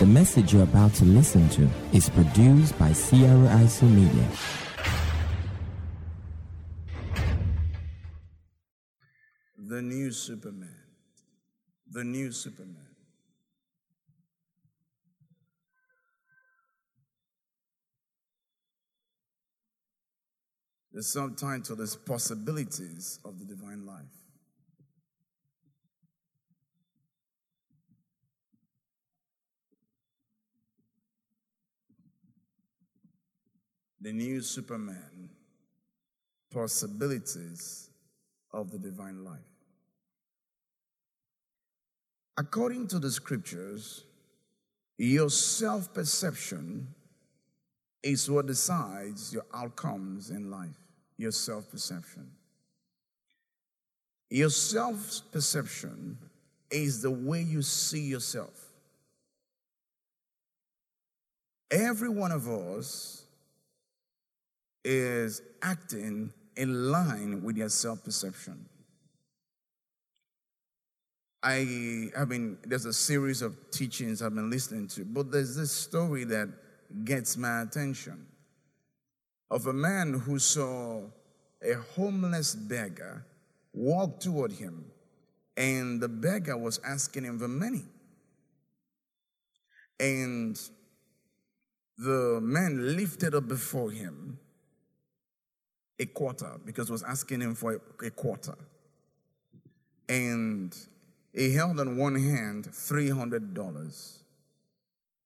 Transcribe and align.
The 0.00 0.06
message 0.06 0.54
you're 0.54 0.62
about 0.62 0.94
to 0.94 1.04
listen 1.04 1.46
to 1.50 1.68
is 1.92 2.08
produced 2.08 2.78
by 2.78 2.94
CRIC 2.94 3.82
Media. 3.82 4.28
The 9.58 9.82
new 9.82 10.10
Superman. 10.10 10.74
The 11.90 12.02
new 12.02 12.32
Superman. 12.32 12.88
The 20.94 21.02
subtitle 21.02 21.78
is 21.82 21.96
Possibilities 21.96 23.18
of 23.22 23.38
the 23.38 23.44
Divine 23.44 23.84
Life. 23.84 24.19
The 34.00 34.12
new 34.12 34.40
Superman. 34.40 35.30
Possibilities 36.50 37.90
of 38.52 38.70
the 38.70 38.78
divine 38.78 39.24
life. 39.24 39.38
According 42.36 42.88
to 42.88 42.98
the 42.98 43.10
scriptures, 43.10 44.04
your 44.96 45.30
self 45.30 45.92
perception 45.94 46.88
is 48.02 48.30
what 48.30 48.46
decides 48.46 49.32
your 49.32 49.44
outcomes 49.54 50.30
in 50.30 50.50
life. 50.50 50.76
Your 51.16 51.32
self 51.32 51.70
perception. 51.70 52.30
Your 54.30 54.50
self 54.50 55.20
perception 55.32 56.16
is 56.70 57.02
the 57.02 57.10
way 57.10 57.42
you 57.42 57.62
see 57.62 58.02
yourself. 58.02 58.68
Every 61.70 62.08
one 62.08 62.32
of 62.32 62.48
us 62.48 63.19
is 64.84 65.42
acting 65.62 66.32
in 66.56 66.90
line 66.90 67.42
with 67.42 67.56
their 67.56 67.68
self 67.68 68.04
perception. 68.04 68.66
I 71.42 72.10
have 72.16 72.28
been, 72.28 72.58
there's 72.66 72.84
a 72.84 72.92
series 72.92 73.40
of 73.40 73.56
teachings 73.70 74.20
I've 74.20 74.34
been 74.34 74.50
listening 74.50 74.88
to, 74.88 75.04
but 75.04 75.32
there's 75.32 75.56
this 75.56 75.72
story 75.72 76.24
that 76.24 76.50
gets 77.04 77.36
my 77.38 77.62
attention 77.62 78.26
of 79.50 79.66
a 79.66 79.72
man 79.72 80.12
who 80.12 80.38
saw 80.38 81.02
a 81.62 81.74
homeless 81.94 82.54
beggar 82.54 83.24
walk 83.72 84.20
toward 84.20 84.52
him, 84.52 84.84
and 85.56 86.00
the 86.00 86.08
beggar 86.08 86.56
was 86.56 86.78
asking 86.84 87.24
him 87.24 87.38
for 87.38 87.48
money. 87.48 87.84
And 89.98 90.60
the 91.96 92.40
man 92.42 92.96
lifted 92.96 93.34
up 93.34 93.48
before 93.48 93.90
him 93.90 94.38
a 96.00 96.06
quarter 96.06 96.58
because 96.64 96.90
was 96.90 97.02
asking 97.02 97.42
him 97.42 97.54
for 97.54 97.74
a, 97.74 98.06
a 98.06 98.10
quarter. 98.10 98.56
And 100.08 100.76
he 101.32 101.52
held 101.52 101.78
on 101.78 101.96
one 101.96 102.16
hand 102.16 102.68
$300. 102.72 104.18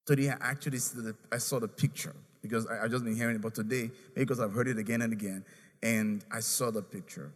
Today, 0.04 0.28
I 0.28 0.36
actually 0.40 0.78
the, 0.78 1.14
I 1.32 1.38
saw 1.38 1.58
the 1.58 1.68
picture 1.68 2.14
because 2.42 2.66
I, 2.66 2.84
I 2.84 2.88
just 2.88 3.04
been 3.04 3.16
hearing 3.16 3.36
it, 3.36 3.40
but 3.40 3.54
today, 3.54 3.90
because 4.14 4.40
I've 4.40 4.52
heard 4.52 4.68
it 4.68 4.76
again 4.76 5.00
and 5.00 5.12
again, 5.12 5.44
and 5.82 6.22
I 6.30 6.40
saw 6.40 6.70
the 6.70 6.82
picture. 6.82 7.32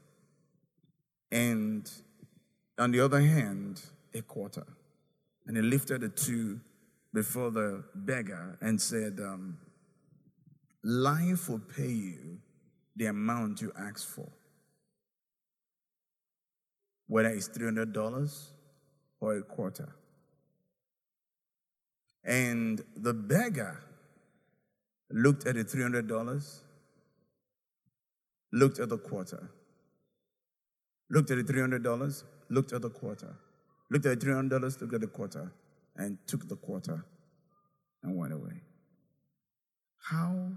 And 1.32 1.90
on 2.78 2.90
the 2.90 3.00
other 3.00 3.20
hand, 3.20 3.80
a 4.14 4.22
quarter. 4.22 4.66
And 5.46 5.56
he 5.56 5.62
lifted 5.62 6.02
the 6.02 6.08
two 6.08 6.60
before 7.14 7.50
the 7.50 7.84
beggar 7.94 8.58
and 8.60 8.80
said, 8.80 9.18
um, 9.20 9.56
Life 10.82 11.48
will 11.48 11.58
pay 11.58 11.88
you 11.88 12.38
the 12.98 13.06
amount 13.06 13.62
you 13.62 13.72
ask 13.78 14.06
for. 14.06 14.28
Whether 17.06 17.30
it's 17.30 17.48
$300 17.48 18.50
or 19.20 19.36
a 19.38 19.42
quarter. 19.42 19.94
And 22.24 22.82
the 22.96 23.14
beggar 23.14 23.80
looked 25.10 25.46
at 25.46 25.54
the 25.54 25.64
$300, 25.64 26.60
looked 28.52 28.78
at 28.80 28.88
the 28.88 28.98
quarter, 28.98 29.50
looked 31.08 31.30
at 31.30 31.46
the 31.46 31.52
$300, 31.52 32.24
looked 32.50 32.72
at 32.72 32.82
the 32.82 32.90
quarter, 32.90 33.36
looked 33.90 34.06
at 34.06 34.20
the 34.20 34.26
$300, 34.26 34.80
looked 34.80 34.94
at 34.94 35.00
the 35.00 35.06
quarter, 35.06 35.52
and 35.96 36.18
took 36.26 36.48
the 36.48 36.56
quarter 36.56 37.06
and 38.02 38.16
went 38.16 38.32
away. 38.32 38.62
How 40.02 40.50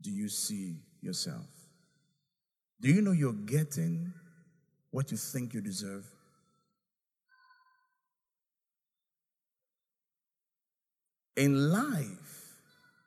do 0.00 0.10
you 0.10 0.28
see 0.28 0.76
yourself? 1.02 1.46
Do 2.80 2.88
you 2.88 3.02
know 3.02 3.12
you're 3.12 3.32
getting 3.32 4.12
what 4.90 5.10
you 5.10 5.16
think 5.16 5.54
you 5.54 5.60
deserve? 5.60 6.06
In 11.36 11.70
life, 11.70 12.56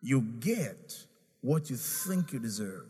you 0.01 0.21
get 0.21 1.05
what 1.41 1.69
you 1.69 1.75
think 1.75 2.33
you 2.33 2.39
deserve. 2.39 2.87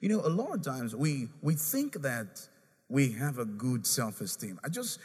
You 0.00 0.08
know, 0.08 0.20
a 0.20 0.28
lot 0.28 0.54
of 0.54 0.62
times 0.62 0.94
we, 0.94 1.28
we 1.42 1.54
think 1.54 2.02
that 2.02 2.46
we 2.88 3.12
have 3.12 3.38
a 3.38 3.44
good 3.44 3.86
self 3.86 4.20
esteem. 4.20 4.58
I 4.64 4.68
just, 4.68 4.98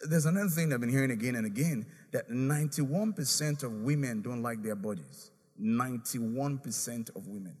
there's 0.00 0.26
another 0.26 0.48
thing 0.48 0.72
I've 0.72 0.80
been 0.80 0.90
hearing 0.90 1.10
again 1.10 1.36
and 1.36 1.46
again 1.46 1.86
that 2.12 2.30
91% 2.30 3.62
of 3.62 3.72
women 3.72 4.22
don't 4.22 4.42
like 4.42 4.62
their 4.62 4.74
bodies. 4.74 5.30
91% 5.60 7.16
of 7.16 7.26
women. 7.26 7.56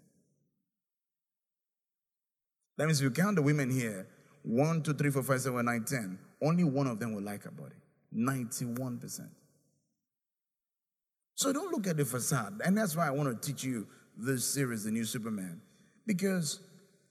That 2.76 2.86
means 2.86 3.00
if 3.00 3.04
you 3.04 3.10
count 3.10 3.36
the 3.36 3.42
women 3.42 3.70
here, 3.70 4.06
one, 4.42 4.82
two, 4.82 4.94
three, 4.94 5.10
four, 5.10 5.22
five, 5.22 5.40
seven, 5.40 5.64
nine, 5.64 5.84
ten, 5.84 6.18
only 6.42 6.64
one 6.64 6.86
of 6.86 6.98
them 6.98 7.14
will 7.14 7.22
like 7.22 7.44
her 7.44 7.50
body. 7.50 7.74
91%. 8.14 9.28
So 11.34 11.52
don't 11.52 11.70
look 11.72 11.86
at 11.86 11.96
the 11.96 12.04
facade. 12.04 12.60
And 12.64 12.76
that's 12.76 12.96
why 12.96 13.06
I 13.06 13.10
want 13.10 13.42
to 13.42 13.46
teach 13.46 13.64
you 13.64 13.86
this 14.16 14.44
series, 14.44 14.84
The 14.84 14.90
New 14.90 15.04
Superman. 15.04 15.60
Because 16.06 16.60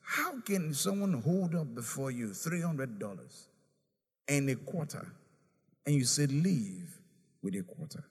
how 0.01 0.39
can 0.41 0.73
someone 0.73 1.13
hold 1.21 1.55
up 1.55 1.73
before 1.75 2.11
you 2.11 2.27
$300 2.27 3.47
and 4.27 4.49
a 4.49 4.55
quarter 4.55 5.07
and 5.85 5.95
you 5.95 6.05
say, 6.05 6.25
leave 6.27 6.99
with 7.41 7.55
a 7.55 7.63
quarter? 7.63 8.03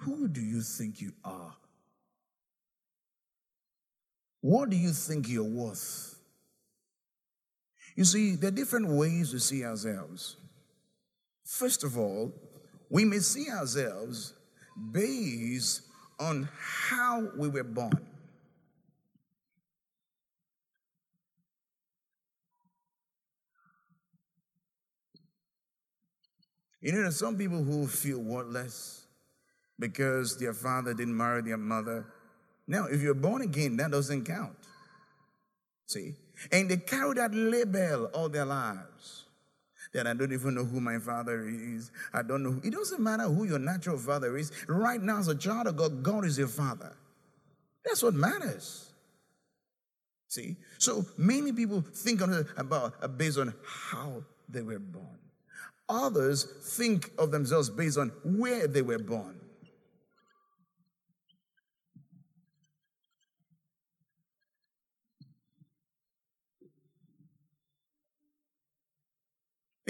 Who 0.00 0.28
do 0.28 0.40
you 0.40 0.60
think 0.62 1.00
you 1.00 1.12
are? 1.24 1.54
What 4.40 4.70
do 4.70 4.76
you 4.76 4.90
think 4.90 5.28
you're 5.28 5.44
worth? 5.44 6.18
You 7.96 8.04
see, 8.04 8.36
there 8.36 8.48
are 8.48 8.52
different 8.52 8.88
ways 8.88 9.30
to 9.32 9.40
see 9.40 9.64
ourselves. 9.64 10.36
First 11.44 11.84
of 11.84 11.98
all, 11.98 12.32
we 12.88 13.04
may 13.04 13.18
see 13.18 13.50
ourselves 13.50 14.32
based 14.92 15.82
on 16.18 16.48
how 16.52 17.28
we 17.36 17.48
were 17.48 17.64
born. 17.64 18.06
You 26.80 26.92
know, 26.92 26.98
there 26.98 27.08
are 27.08 27.12
some 27.12 27.36
people 27.36 27.62
who 27.62 27.86
feel 27.86 28.20
worthless 28.20 29.04
because 29.78 30.38
their 30.38 30.54
father 30.54 30.94
didn't 30.94 31.16
marry 31.16 31.42
their 31.42 31.58
mother. 31.58 32.06
Now, 32.70 32.84
if 32.84 33.02
you're 33.02 33.14
born 33.14 33.42
again, 33.42 33.76
that 33.78 33.90
doesn't 33.90 34.26
count. 34.26 34.54
See? 35.86 36.14
And 36.52 36.70
they 36.70 36.76
carry 36.76 37.14
that 37.14 37.34
label 37.34 38.04
all 38.14 38.28
their 38.28 38.44
lives. 38.44 39.24
That 39.92 40.06
I 40.06 40.14
don't 40.14 40.32
even 40.32 40.54
know 40.54 40.64
who 40.64 40.80
my 40.80 41.00
father 41.00 41.48
is. 41.48 41.90
I 42.14 42.22
don't 42.22 42.44
know. 42.44 42.60
It 42.62 42.72
doesn't 42.72 43.02
matter 43.02 43.24
who 43.24 43.42
your 43.42 43.58
natural 43.58 43.98
father 43.98 44.36
is. 44.36 44.52
Right 44.68 45.02
now, 45.02 45.18
as 45.18 45.26
a 45.26 45.34
child 45.34 45.66
of 45.66 45.76
God, 45.76 46.04
God 46.04 46.24
is 46.24 46.38
your 46.38 46.46
father. 46.46 46.96
That's 47.84 48.04
what 48.04 48.14
matters. 48.14 48.88
See? 50.28 50.54
So 50.78 51.04
many 51.18 51.52
people 51.52 51.84
think 51.92 52.20
about 52.56 52.94
uh, 53.02 53.08
based 53.08 53.38
on 53.38 53.52
how 53.64 54.22
they 54.48 54.62
were 54.62 54.78
born. 54.78 55.18
Others 55.88 56.44
think 56.62 57.10
of 57.18 57.32
themselves 57.32 57.68
based 57.68 57.98
on 57.98 58.12
where 58.22 58.68
they 58.68 58.82
were 58.82 59.00
born. 59.00 59.39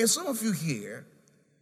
There's 0.00 0.12
some 0.12 0.28
of 0.28 0.42
you 0.42 0.52
here, 0.52 1.04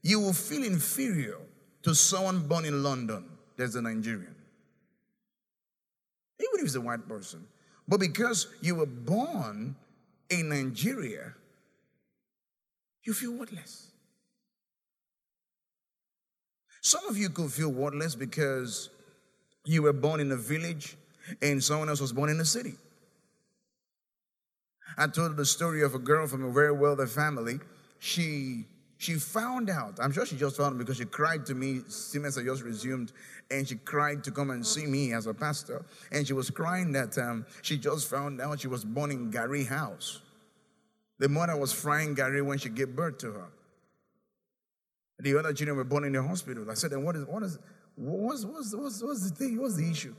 you 0.01 0.21
will 0.21 0.33
feel 0.33 0.63
inferior 0.63 1.39
to 1.83 1.93
someone 1.93 2.47
born 2.47 2.67
in 2.67 2.85
London. 2.85 3.25
There's 3.57 3.75
a 3.75 3.83
Nigerian. 3.83 4.33
Even 6.39 6.55
if 6.55 6.61
he's 6.61 6.77
a 6.77 6.81
white 6.81 7.09
person. 7.09 7.45
But 7.89 7.99
because 7.99 8.47
you 8.61 8.77
were 8.77 8.87
born 8.87 9.75
in 10.31 10.51
Nigeria, 10.51 11.35
you 13.03 13.13
feel 13.13 13.33
worthless. 13.33 13.91
Some 16.81 17.09
of 17.09 17.19
you 17.19 17.31
could 17.31 17.51
feel 17.51 17.71
worthless 17.71 18.15
because 18.15 18.89
you 19.65 19.83
were 19.83 19.93
born 19.93 20.21
in 20.21 20.31
a 20.31 20.37
village 20.37 20.97
and 21.43 21.61
someone 21.61 21.89
else 21.89 22.01
was 22.01 22.13
born 22.13 22.31
in 22.31 22.39
a 22.39 22.45
city. 22.45 22.75
I 24.97 25.09
told 25.09 25.37
the 25.37 25.45
story 25.45 25.83
of 25.83 25.97
a 25.97 25.99
girl 25.99 26.29
from 26.29 26.45
a 26.45 26.53
very 26.53 26.71
wealthy 26.71 27.07
family. 27.07 27.59
She 27.99 28.67
she 29.01 29.15
found 29.15 29.71
out, 29.71 29.99
I'm 30.01 30.11
sure 30.11 30.27
she 30.27 30.37
just 30.37 30.57
found 30.57 30.75
out 30.75 30.79
because 30.79 30.97
she 30.97 31.05
cried 31.05 31.47
to 31.47 31.55
me, 31.55 31.83
Siemens 31.87 32.35
had 32.35 32.45
just 32.45 32.63
resumed, 32.63 33.13
and 33.49 33.67
she 33.67 33.77
cried 33.77 34.25
to 34.25 34.33
come 34.33 34.51
and 34.51 34.67
see 34.67 34.87
me 34.87 35.13
as 35.13 35.29
a 35.29 35.35
pastor. 35.35 35.85
And 36.11 36.27
she 36.27 36.33
was 36.33 36.51
crying 36.51 36.91
that 36.93 37.17
um, 37.17 37.47
she 37.63 37.79
just 37.79 38.11
found 38.11 38.41
out 38.41 38.59
she 38.59 38.67
was 38.67 38.85
born 38.85 39.13
in 39.13 39.31
garri 39.31 39.65
House. 39.65 40.21
The 41.19 41.29
mother 41.29 41.57
was 41.57 41.73
frying 41.73 42.17
garri 42.17 42.45
when 42.45 42.59
she 42.59 42.71
gave 42.71 42.97
birth 42.97 43.19
to 43.19 43.33
her. 43.33 43.49
The 45.21 45.39
other 45.39 45.53
children 45.53 45.77
were 45.77 45.85
born 45.85 46.05
in 46.05 46.13
the 46.13 46.23
hospital. 46.23 46.69
I 46.69 46.75
said, 46.75 46.91
then 46.91 47.05
what 47.05 47.15
is, 47.15 47.25
what 47.25 47.45
is, 47.45 47.59
what's, 47.95 48.45
what's, 48.45 48.75
what's, 48.75 49.03
what's 49.03 49.31
the 49.31 49.37
thing? 49.37 49.61
What's 49.61 49.77
the 49.77 49.89
issue? 49.89 50.15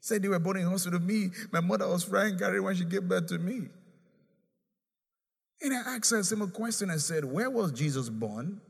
Said 0.00 0.22
they 0.22 0.28
were 0.28 0.38
born 0.40 0.56
in 0.56 0.64
the 0.64 0.70
hospital. 0.70 0.98
Me, 1.00 1.30
my 1.52 1.60
mother 1.60 1.86
was 1.86 2.02
frying 2.02 2.36
garri 2.36 2.62
when 2.62 2.74
she 2.74 2.84
gave 2.84 3.02
birth 3.02 3.26
to 3.28 3.38
me. 3.38 3.68
And 5.60 5.74
I 5.74 5.96
asked 5.96 6.10
her 6.10 6.18
a 6.20 6.46
question. 6.48 6.90
I 6.90 6.96
said, 6.96 7.24
Where 7.24 7.50
was 7.50 7.72
Jesus 7.72 8.08
born? 8.08 8.60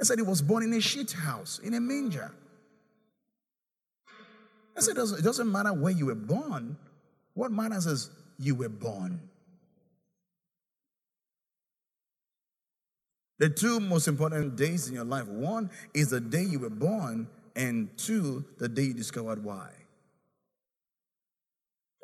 I 0.00 0.04
said, 0.04 0.18
He 0.18 0.22
was 0.22 0.42
born 0.42 0.62
in 0.62 0.72
a 0.74 0.80
shit 0.80 1.12
house, 1.12 1.60
in 1.62 1.74
a 1.74 1.80
manger. 1.80 2.30
I 4.76 4.80
said, 4.80 4.96
It 4.96 5.24
doesn't 5.24 5.50
matter 5.50 5.72
where 5.72 5.92
you 5.92 6.06
were 6.06 6.14
born. 6.14 6.76
What 7.34 7.52
matters 7.52 7.86
is 7.86 8.10
you 8.38 8.54
were 8.54 8.68
born. 8.68 9.20
The 13.38 13.48
two 13.48 13.78
most 13.78 14.08
important 14.08 14.56
days 14.56 14.88
in 14.88 14.94
your 14.94 15.04
life 15.04 15.28
one 15.28 15.70
is 15.94 16.10
the 16.10 16.20
day 16.20 16.42
you 16.42 16.58
were 16.58 16.70
born, 16.70 17.28
and 17.54 17.88
two, 17.96 18.44
the 18.58 18.68
day 18.68 18.82
you 18.82 18.94
discovered 18.94 19.42
why. 19.42 19.70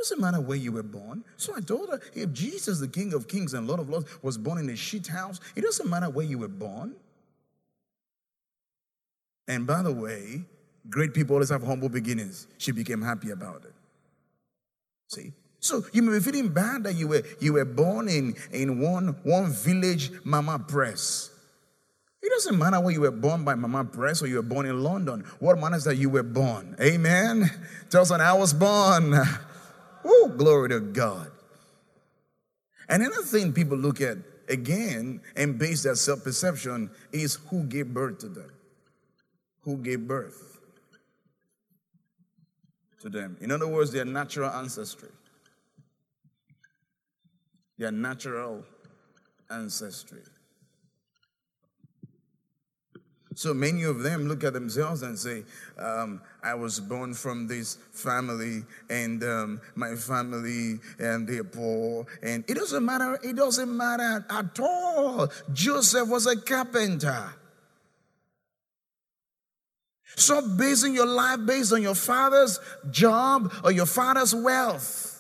Doesn't 0.05 0.21
matter 0.21 0.39
where 0.39 0.59
you 0.59 0.71
were 0.71 0.83
born. 0.83 1.25
So 1.39 1.55
I 1.57 1.61
told 1.61 1.89
her, 1.89 1.99
if 2.13 2.31
Jesus, 2.35 2.79
the 2.79 2.89
King 2.89 3.15
of 3.15 3.27
Kings 3.27 3.55
and 3.55 3.67
Lord 3.67 3.81
of 3.81 3.89
Lords, 3.89 4.05
was 4.21 4.37
born 4.37 4.59
in 4.59 4.69
a 4.69 4.77
shit 4.77 5.07
house, 5.07 5.41
it 5.57 5.63
doesn't 5.63 5.89
matter 5.89 6.11
where 6.11 6.27
you 6.27 6.37
were 6.37 6.49
born. 6.49 6.95
And 9.49 9.67
by 9.67 9.81
the 9.81 9.93
way, 9.93 10.43
great 10.91 11.15
people 11.15 11.37
always 11.37 11.49
have 11.49 11.63
humble 11.63 11.89
beginnings. 11.89 12.47
She 12.59 12.71
became 12.71 13.01
happy 13.01 13.31
about 13.31 13.65
it. 13.65 13.73
See? 15.09 15.33
So 15.59 15.87
you 15.95 16.03
may 16.03 16.19
be 16.19 16.21
feeling 16.23 16.51
bad 16.51 16.85
that 16.85 16.97
you 16.97 17.09
were 17.09 17.23
you 17.41 17.55
were 17.55 17.65
born 17.65 18.07
in, 18.11 18.37
in 18.53 18.81
one, 18.81 19.17
one 19.23 19.51
village 19.53 20.11
mama 20.23 20.59
press. 20.59 21.31
It 22.23 22.29
doesn't 22.29 22.59
matter 22.59 22.79
where 22.79 22.93
you 22.93 23.01
were 23.01 23.11
born 23.11 23.43
by 23.43 23.55
mama 23.55 23.87
press 23.87 24.21
or 24.21 24.27
you 24.27 24.37
were 24.37 24.43
born 24.43 24.67
in 24.67 24.83
London. 24.83 25.25
What 25.39 25.59
matters 25.59 25.85
that 25.85 25.97
you 25.97 26.11
were 26.11 26.23
born. 26.23 26.77
Amen. 26.79 27.51
Tell 27.89 28.05
someone 28.05 28.27
I 28.27 28.35
was 28.35 28.53
born. 28.53 29.15
Oh, 30.05 30.33
glory 30.37 30.69
to 30.71 30.81
God. 30.81 31.31
And 32.89 33.03
another 33.03 33.23
thing 33.23 33.53
people 33.53 33.79
look 33.79 34.01
at 34.01 34.19
again 34.49 35.21
and 35.37 35.59
base 35.59 35.83
their 35.85 35.95
self 35.95 36.23
perception 36.23 36.91
is 37.13 37.39
who 37.49 37.65
gave 37.65 37.93
birth 37.95 38.19
to 38.19 38.29
them. 38.29 38.51
Who 39.63 39.79
gave 39.79 40.07
birth 40.07 40.59
to 43.01 43.09
them. 43.09 43.37
In 43.41 43.51
other 43.51 43.67
words, 43.67 43.93
their 43.93 44.05
natural 44.05 44.51
ancestry. 44.51 45.11
Their 47.79 47.93
natural 47.93 48.65
ancestry. 49.51 50.23
So 53.35 53.53
many 53.53 53.85
of 53.85 54.03
them 54.03 54.29
look 54.29 54.45
at 54.45 54.53
themselves 54.53 55.03
and 55.03 55.19
say, 55.19 55.45
um, 55.79 56.21
I 56.43 56.55
was 56.55 56.81
born 56.81 57.15
from 57.15 57.47
this 57.47 57.79
family, 57.93 58.65
and 58.89 59.23
um, 59.25 59.61
my 59.75 59.95
family, 59.97 60.79
and 60.99 61.27
they're 61.27 61.45
poor. 61.45 62.07
And 62.23 62.45
it 62.49 62.55
doesn't 62.55 62.85
matter, 62.85 63.19
it 63.23 63.37
doesn't 63.37 63.77
matter 63.77 64.25
at 64.31 64.61
all. 64.61 65.29
Joseph 65.53 66.09
was 66.09 66.27
a 66.27 66.37
carpenter. 66.37 67.35
Stop 70.17 70.45
basing 70.57 70.95
your 70.95 71.07
life 71.07 71.41
based 71.45 71.73
on 71.73 71.83
your 71.83 71.95
father's 71.95 72.61
job 72.91 73.53
or 73.65 73.73
your 73.73 73.87
father's 73.87 74.35
wealth. 74.35 75.14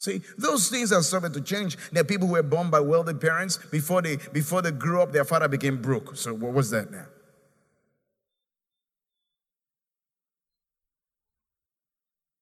See, 0.00 0.22
those 0.38 0.70
things 0.70 0.92
are 0.92 1.02
subject 1.02 1.34
to 1.34 1.42
change. 1.42 1.76
There 1.92 2.00
are 2.00 2.04
people 2.04 2.26
who 2.26 2.32
were 2.32 2.42
born 2.42 2.70
by 2.70 2.80
wealthy 2.80 3.12
parents 3.12 3.58
before 3.70 4.00
they 4.00 4.16
before 4.32 4.62
they 4.62 4.70
grew 4.70 5.02
up, 5.02 5.12
their 5.12 5.26
father 5.26 5.46
became 5.46 5.80
broke. 5.80 6.16
So 6.16 6.32
what 6.32 6.54
was 6.54 6.70
that 6.70 6.90
now? 6.90 7.04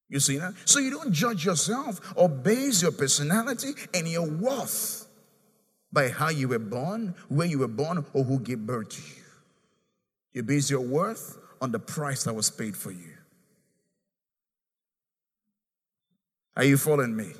You 0.08 0.20
see 0.20 0.38
that? 0.38 0.54
So 0.64 0.78
you 0.78 0.90
don't 0.90 1.12
judge 1.12 1.44
yourself 1.44 2.00
or 2.14 2.28
base 2.28 2.80
your 2.80 2.92
personality 2.92 3.72
and 3.92 4.08
your 4.08 4.26
worth 4.26 5.08
by 5.92 6.10
how 6.10 6.28
you 6.28 6.46
were 6.46 6.60
born, 6.60 7.16
where 7.28 7.48
you 7.48 7.58
were 7.58 7.68
born, 7.68 8.06
or 8.12 8.22
who 8.22 8.38
gave 8.38 8.60
birth 8.60 8.90
to 8.90 9.02
you. 9.02 9.22
You 10.32 10.42
base 10.44 10.70
your 10.70 10.80
worth 10.80 11.36
on 11.60 11.72
the 11.72 11.80
price 11.80 12.22
that 12.24 12.34
was 12.34 12.50
paid 12.50 12.76
for 12.76 12.92
you. 12.92 13.14
Are 16.56 16.64
you 16.64 16.76
following 16.76 17.16
me? 17.16 17.32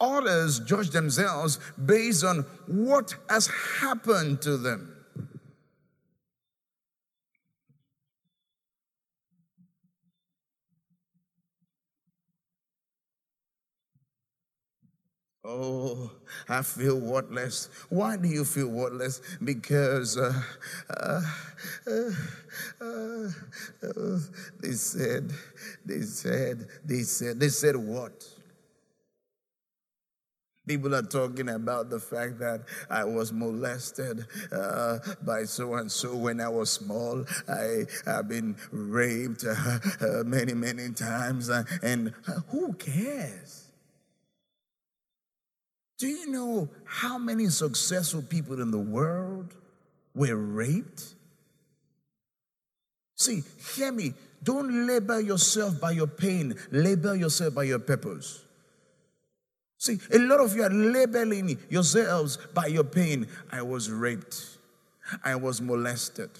Others 0.00 0.60
judge 0.60 0.90
themselves 0.90 1.58
based 1.84 2.24
on 2.24 2.44
what 2.66 3.14
has 3.28 3.48
happened 3.80 4.42
to 4.42 4.56
them. 4.56 4.94
Oh, 15.50 16.10
I 16.46 16.60
feel 16.60 17.00
worthless. 17.00 17.70
Why 17.88 18.18
do 18.18 18.28
you 18.28 18.44
feel 18.44 18.68
worthless? 18.68 19.22
Because 19.42 20.18
uh, 20.18 20.42
uh, 20.90 21.22
uh, 21.86 23.28
uh 23.82 24.18
they 24.60 24.72
said, 24.72 25.32
they 25.86 26.02
said, 26.02 26.66
they 26.84 27.00
said, 27.00 27.40
they 27.40 27.48
said 27.48 27.76
what? 27.76 28.37
People 30.68 30.94
are 30.94 31.02
talking 31.02 31.48
about 31.48 31.88
the 31.88 31.98
fact 31.98 32.38
that 32.40 32.60
I 32.90 33.04
was 33.04 33.32
molested 33.32 34.26
uh, 34.52 34.98
by 35.22 35.44
so 35.44 35.74
and 35.74 35.90
so 35.90 36.14
when 36.14 36.40
I 36.40 36.48
was 36.48 36.70
small. 36.70 37.24
I 37.48 37.86
have 38.04 38.28
been 38.28 38.54
raped 38.70 39.44
uh, 39.44 39.78
uh, 40.00 40.22
many, 40.26 40.52
many 40.52 40.92
times. 40.92 41.48
Uh, 41.48 41.64
and 41.82 42.12
uh, 42.28 42.40
who 42.48 42.74
cares? 42.74 43.64
Do 45.98 46.06
you 46.06 46.30
know 46.30 46.68
how 46.84 47.16
many 47.16 47.46
successful 47.48 48.22
people 48.22 48.60
in 48.60 48.70
the 48.70 48.78
world 48.78 49.54
were 50.14 50.36
raped? 50.36 51.14
See, 53.16 53.42
hear 53.74 53.90
me. 53.90 54.12
Don't 54.42 54.86
label 54.86 55.20
yourself 55.20 55.80
by 55.80 55.92
your 55.92 56.06
pain, 56.06 56.54
label 56.70 57.16
yourself 57.16 57.54
by 57.54 57.64
your 57.64 57.80
purpose. 57.80 58.44
See, 59.78 60.00
a 60.12 60.18
lot 60.18 60.40
of 60.40 60.56
you 60.56 60.64
are 60.64 60.70
labeling 60.70 61.56
yourselves 61.70 62.36
by 62.52 62.66
your 62.66 62.84
pain. 62.84 63.28
I 63.50 63.62
was 63.62 63.90
raped. 63.90 64.58
I 65.24 65.36
was 65.36 65.60
molested. 65.60 66.30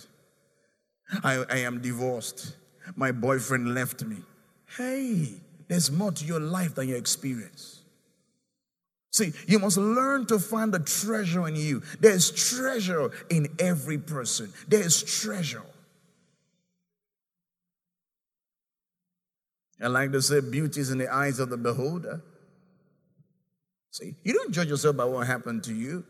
I, 1.22 1.44
I 1.48 1.58
am 1.58 1.80
divorced. 1.80 2.54
My 2.96 3.12
boyfriend 3.12 3.74
left 3.74 4.04
me. 4.04 4.16
Hey, 4.76 5.34
there's 5.68 5.90
more 5.90 6.10
to 6.12 6.24
your 6.24 6.40
life 6.40 6.74
than 6.74 6.88
your 6.88 6.98
experience. 6.98 7.80
See, 9.12 9.32
you 9.46 9.58
must 9.58 9.78
learn 9.78 10.26
to 10.26 10.38
find 10.38 10.74
the 10.74 10.80
treasure 10.80 11.46
in 11.48 11.56
you. 11.56 11.82
There's 12.00 12.30
treasure 12.30 13.10
in 13.30 13.48
every 13.58 13.98
person. 13.98 14.52
There's 14.66 15.02
treasure. 15.02 15.62
I 19.80 19.86
like 19.86 20.10
to 20.12 20.20
say, 20.20 20.40
beauty 20.40 20.80
is 20.80 20.90
in 20.90 20.98
the 20.98 21.12
eyes 21.12 21.38
of 21.38 21.50
the 21.50 21.56
beholder. 21.56 22.20
See, 23.98 24.14
you 24.22 24.32
don't 24.32 24.52
judge 24.52 24.68
yourself 24.68 24.96
by 24.96 25.06
what 25.06 25.26
happened 25.26 25.64
to 25.64 25.74
you. 25.74 26.04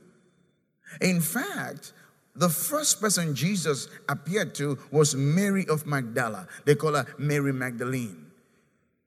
In 1.01 1.23
fact, 1.23 1.95
the 2.37 2.51
first 2.51 3.01
person 3.01 3.35
Jesus 3.35 3.89
appeared 4.11 4.55
to 4.57 4.79
was 4.91 5.15
Mary 5.15 5.67
of 5.67 5.87
Magdala. 5.87 6.49
They 6.67 6.75
call 6.75 6.95
her 6.95 7.07
Mary 7.17 7.53
Magdalene. 7.53 8.27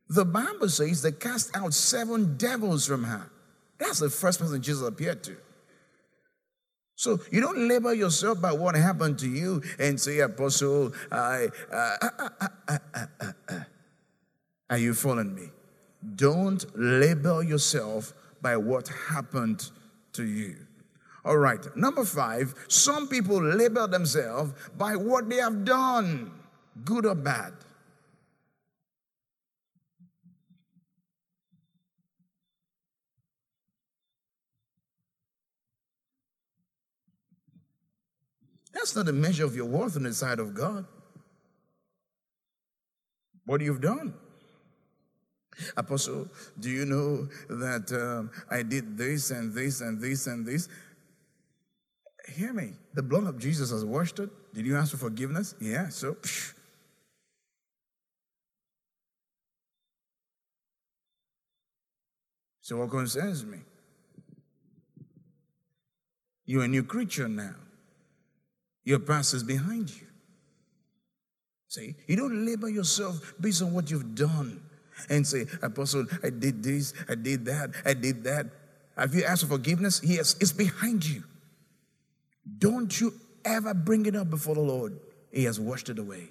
The 0.10 0.26
Bible 0.26 0.68
says 0.68 1.04
they 1.04 1.12
cast 1.12 1.56
out 1.56 1.76
seven 1.76 2.38
devils 2.38 2.88
from 2.88 3.04
her. 3.04 3.30
That's 3.78 4.00
the 4.00 4.10
first 4.10 4.40
person 4.40 4.60
Jesus 4.64 4.88
appeared 4.88 5.24
to. 5.26 5.38
So 6.96 7.20
you 7.32 7.40
don't 7.40 7.68
label 7.68 7.94
yourself 7.94 8.42
by 8.42 8.52
what 8.52 8.74
happened 8.74 9.20
to 9.20 9.28
you 9.28 9.62
and 9.78 10.00
say, 10.00 10.20
Apostle, 10.20 10.92
I, 11.12 11.50
uh, 11.72 12.10
uh, 12.68 12.78
uh, 13.48 13.60
are 14.72 14.78
you 14.78 14.96
following 14.96 15.36
me? 15.36 15.50
Don't 16.16 16.66
label 16.76 17.44
yourself 17.44 18.14
by 18.41 18.57
what 18.57 18.88
happened 19.10 19.69
to 20.13 20.24
you. 20.24 20.55
All 21.24 21.38
right. 21.38 21.63
Number 21.77 22.03
five, 22.03 22.55
some 22.67 23.07
people 23.07 23.41
label 23.41 23.88
themselves 23.88 24.53
by 24.77 24.95
what 24.95 25.29
they 25.29 25.38
have 25.38 25.63
done, 25.63 26.31
good 26.83 27.05
or 27.05 27.15
bad. 27.15 27.53
That's 38.74 38.95
not 38.95 39.07
a 39.07 39.13
measure 39.13 39.45
of 39.45 39.55
your 39.55 39.65
worth 39.65 39.95
in 39.95 40.03
the 40.03 40.13
sight 40.13 40.39
of 40.39 40.55
God. 40.55 40.86
What 43.45 43.62
you've 43.62 43.81
done. 43.81 44.13
Apostle, 45.77 46.27
do 46.60 46.70
you 46.70 46.86
know 46.86 47.27
that 47.50 47.91
um, 47.91 48.32
I 48.50 48.63
did 48.63 48.98
this 48.98 49.32
and 49.32 49.53
this 49.53 49.82
and 49.82 50.00
this 50.00 50.27
and 50.27 50.46
this? 50.46 50.68
Hear 52.27 52.53
me. 52.53 52.74
The 52.94 53.03
blood 53.03 53.25
of 53.25 53.39
Jesus 53.39 53.72
has 53.72 53.84
washed 53.84 54.20
it. 54.20 54.30
Did 54.53 54.65
you 54.65 54.77
ask 54.77 54.91
for 54.91 54.98
forgiveness? 54.98 55.56
Yeah, 55.60 55.89
so. 55.89 56.13
Psh. 56.15 56.53
So, 62.62 62.77
what 62.77 62.89
concerns 62.89 63.46
me? 63.46 63.58
You're 66.46 66.63
a 66.63 66.68
new 66.68 66.84
creature 66.84 67.27
now. 67.27 67.56
Your 68.84 69.00
past 69.00 69.34
is 69.34 69.44
behind 69.44 69.89
you. 69.89 70.08
See, 71.68 71.96
you 72.08 72.15
don't 72.15 72.46
label 72.46 72.70
yourself 72.70 73.34
based 73.39 73.62
on 73.62 73.74
what 73.74 73.89
you've 73.89 74.15
done 74.15 74.62
and 75.10 75.25
say, 75.25 75.46
Apostle, 75.62 76.05
I 76.24 76.29
did 76.29 76.63
this, 76.63 76.93
I 77.10 77.15
did 77.15 77.46
that, 77.46 77.72
I 77.86 77.93
did 77.93 78.24
that. 78.24 78.48
Have 78.98 79.15
you 79.15 79.24
asked 79.24 79.43
for 79.43 79.50
forgiveness? 79.50 80.01
Yes, 80.03 80.36
it's 80.39 80.51
behind 80.51 81.08
you. 81.08 81.24
Don't 82.58 83.00
you 83.00 83.13
ever 83.46 83.74
bring 83.74 84.05
it 84.05 84.15
up 84.15 84.29
before 84.29 84.55
the 84.55 84.62
Lord. 84.62 85.00
He 85.31 85.46
has 85.46 85.60
washed 85.60 85.89
it 85.89 86.00
away. 86.00 86.29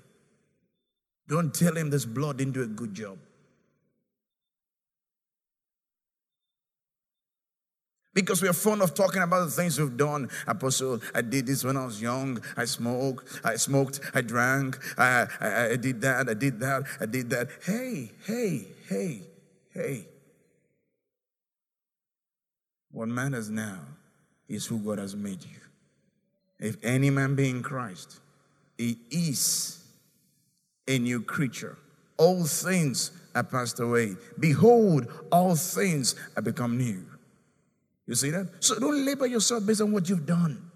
Don't 1.29 1.55
tell 1.55 1.77
him 1.77 1.91
this 1.91 2.05
blood 2.05 2.39
didn't 2.39 2.55
do 2.55 2.63
a 2.63 2.67
good 2.67 2.95
job. 2.95 3.19
Because 8.21 8.43
we 8.43 8.49
are 8.49 8.53
fond 8.53 8.83
of 8.83 8.95
talking 8.95 9.23
about 9.23 9.45
the 9.45 9.51
things 9.51 9.79
we've 9.79 9.97
done. 9.97 10.29
Apostle, 10.47 11.01
I 11.15 11.23
did 11.23 11.47
this 11.47 11.65
when 11.65 11.77
I 11.77 11.85
was 11.85 12.01
young. 12.01 12.43
I 12.57 12.65
smoked, 12.65 13.41
I 13.45 13.57
smoked, 13.57 14.01
I 14.15 14.21
drank, 14.21 14.79
I, 14.99 15.27
I, 15.41 15.71
I 15.71 15.77
did 15.77 16.01
that, 16.03 16.29
I 16.29 16.35
did 16.35 16.61
that, 16.61 16.85
I 17.01 17.07
did 17.07 17.31
that. 17.31 17.49
Hey, 17.65 18.11
hey, 18.27 18.67
hey, 18.89 19.23
hey. 19.73 20.07
What 22.93 23.09
matters 23.09 23.51
now 23.51 23.81
is 24.49 24.67
who 24.67 24.79
God 24.79 24.99
has 24.99 25.15
made 25.15 25.43
you. 25.45 25.61
If 26.59 26.77
any 26.83 27.11
man 27.11 27.35
be 27.35 27.49
in 27.49 27.63
Christ, 27.63 28.21
he 28.77 28.99
is 29.11 29.83
a 30.87 30.99
new 30.99 31.23
creature. 31.23 31.79
All 32.19 32.45
things 32.45 33.13
are 33.35 33.45
passed 33.45 33.81
away. 33.81 34.17
Behold, 34.39 35.07
all 35.33 35.55
things 35.55 36.17
are 36.37 36.43
become 36.43 36.77
new. 36.77 37.07
You 38.11 38.17
see 38.17 38.31
that? 38.31 38.49
So 38.59 38.77
don't 38.77 39.05
label 39.07 39.29
yourself 39.29 39.65
based 39.65 39.81
on 39.81 39.93
what 39.93 40.09
you've 40.09 40.27
done 40.27 40.69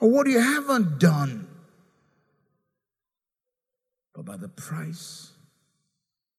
or 0.00 0.08
what 0.08 0.28
you 0.28 0.38
haven't 0.38 1.00
done, 1.00 1.48
but 4.14 4.24
by 4.24 4.36
the 4.36 4.46
price 4.46 5.32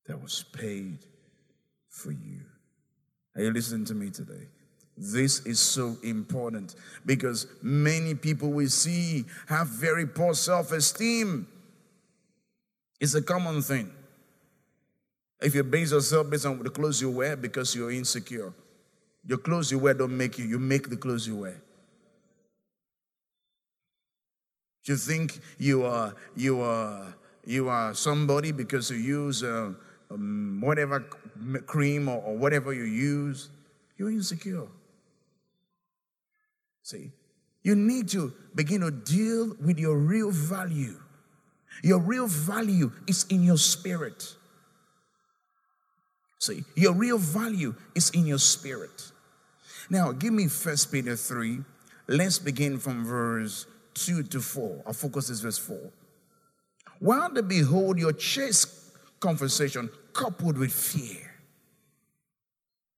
that 0.05 0.23
was 0.23 0.45
paid 0.53 0.99
for 1.89 2.13
you. 2.13 2.39
Are 3.35 3.41
you 3.41 3.51
listening 3.51 3.83
to 3.87 3.93
me 3.95 4.11
today? 4.11 4.47
This 4.95 5.45
is 5.45 5.59
so 5.59 5.97
important 6.03 6.75
because 7.05 7.45
many 7.61 8.15
people 8.15 8.51
we 8.51 8.67
see 8.67 9.25
have 9.49 9.67
very 9.67 10.07
poor 10.07 10.35
self 10.35 10.71
esteem. 10.71 11.49
It's 13.01 13.13
a 13.13 13.21
common 13.21 13.61
thing. 13.61 13.91
If 15.41 15.53
you 15.53 15.63
base 15.63 15.91
yourself 15.91 16.29
based 16.29 16.45
on 16.45 16.63
the 16.63 16.69
clothes 16.69 17.01
you 17.01 17.09
wear 17.09 17.35
because 17.35 17.75
you're 17.75 17.91
insecure, 17.91 18.53
your 19.25 19.37
clothes 19.37 19.71
you 19.71 19.79
wear 19.79 19.93
don't 19.93 20.15
make 20.15 20.37
you, 20.37 20.45
you 20.45 20.59
make 20.59 20.89
the 20.89 20.97
clothes 20.97 21.27
you 21.27 21.35
wear. 21.35 21.61
You 24.85 24.95
think 24.95 25.39
you 25.59 25.85
are 25.85 26.15
you 26.35 26.61
are 26.61 27.13
you 27.45 27.69
are 27.69 27.93
somebody 27.93 28.51
because 28.51 28.89
you 28.89 28.97
use 28.97 29.43
uh, 29.43 29.73
um, 30.09 30.61
whatever 30.61 31.01
cream 31.67 32.07
or, 32.07 32.21
or 32.23 32.37
whatever 32.37 32.73
you 32.73 32.83
use. 32.83 33.49
You're 33.97 34.09
insecure. 34.09 34.67
See, 36.81 37.11
you 37.61 37.75
need 37.75 38.07
to 38.09 38.33
begin 38.55 38.81
to 38.81 38.89
deal 38.89 39.55
with 39.63 39.77
your 39.77 39.97
real 39.97 40.31
value. 40.31 40.99
Your 41.83 41.99
real 41.99 42.27
value 42.27 42.91
is 43.07 43.25
in 43.29 43.43
your 43.43 43.57
spirit. 43.57 44.35
See, 46.39 46.63
your 46.75 46.93
real 46.93 47.17
value 47.17 47.75
is 47.93 48.09
in 48.11 48.25
your 48.25 48.39
spirit. 48.39 49.11
Now, 49.89 50.11
give 50.11 50.33
me 50.33 50.47
First 50.47 50.91
Peter 50.91 51.15
3. 51.15 51.59
Let's 52.07 52.39
begin 52.39 52.79
from 52.79 53.05
verse 53.05 53.65
2 53.95 54.23
to 54.23 54.39
4. 54.39 54.83
Our 54.85 54.93
focus 54.93 55.29
is 55.29 55.41
verse 55.41 55.57
4. 55.57 55.77
While 56.99 57.33
they 57.33 57.41
behold 57.41 57.99
your 57.99 58.13
chaste 58.13 58.79
conversation 59.19 59.89
coupled 60.13 60.57
with 60.57 60.71
fear. 60.71 61.35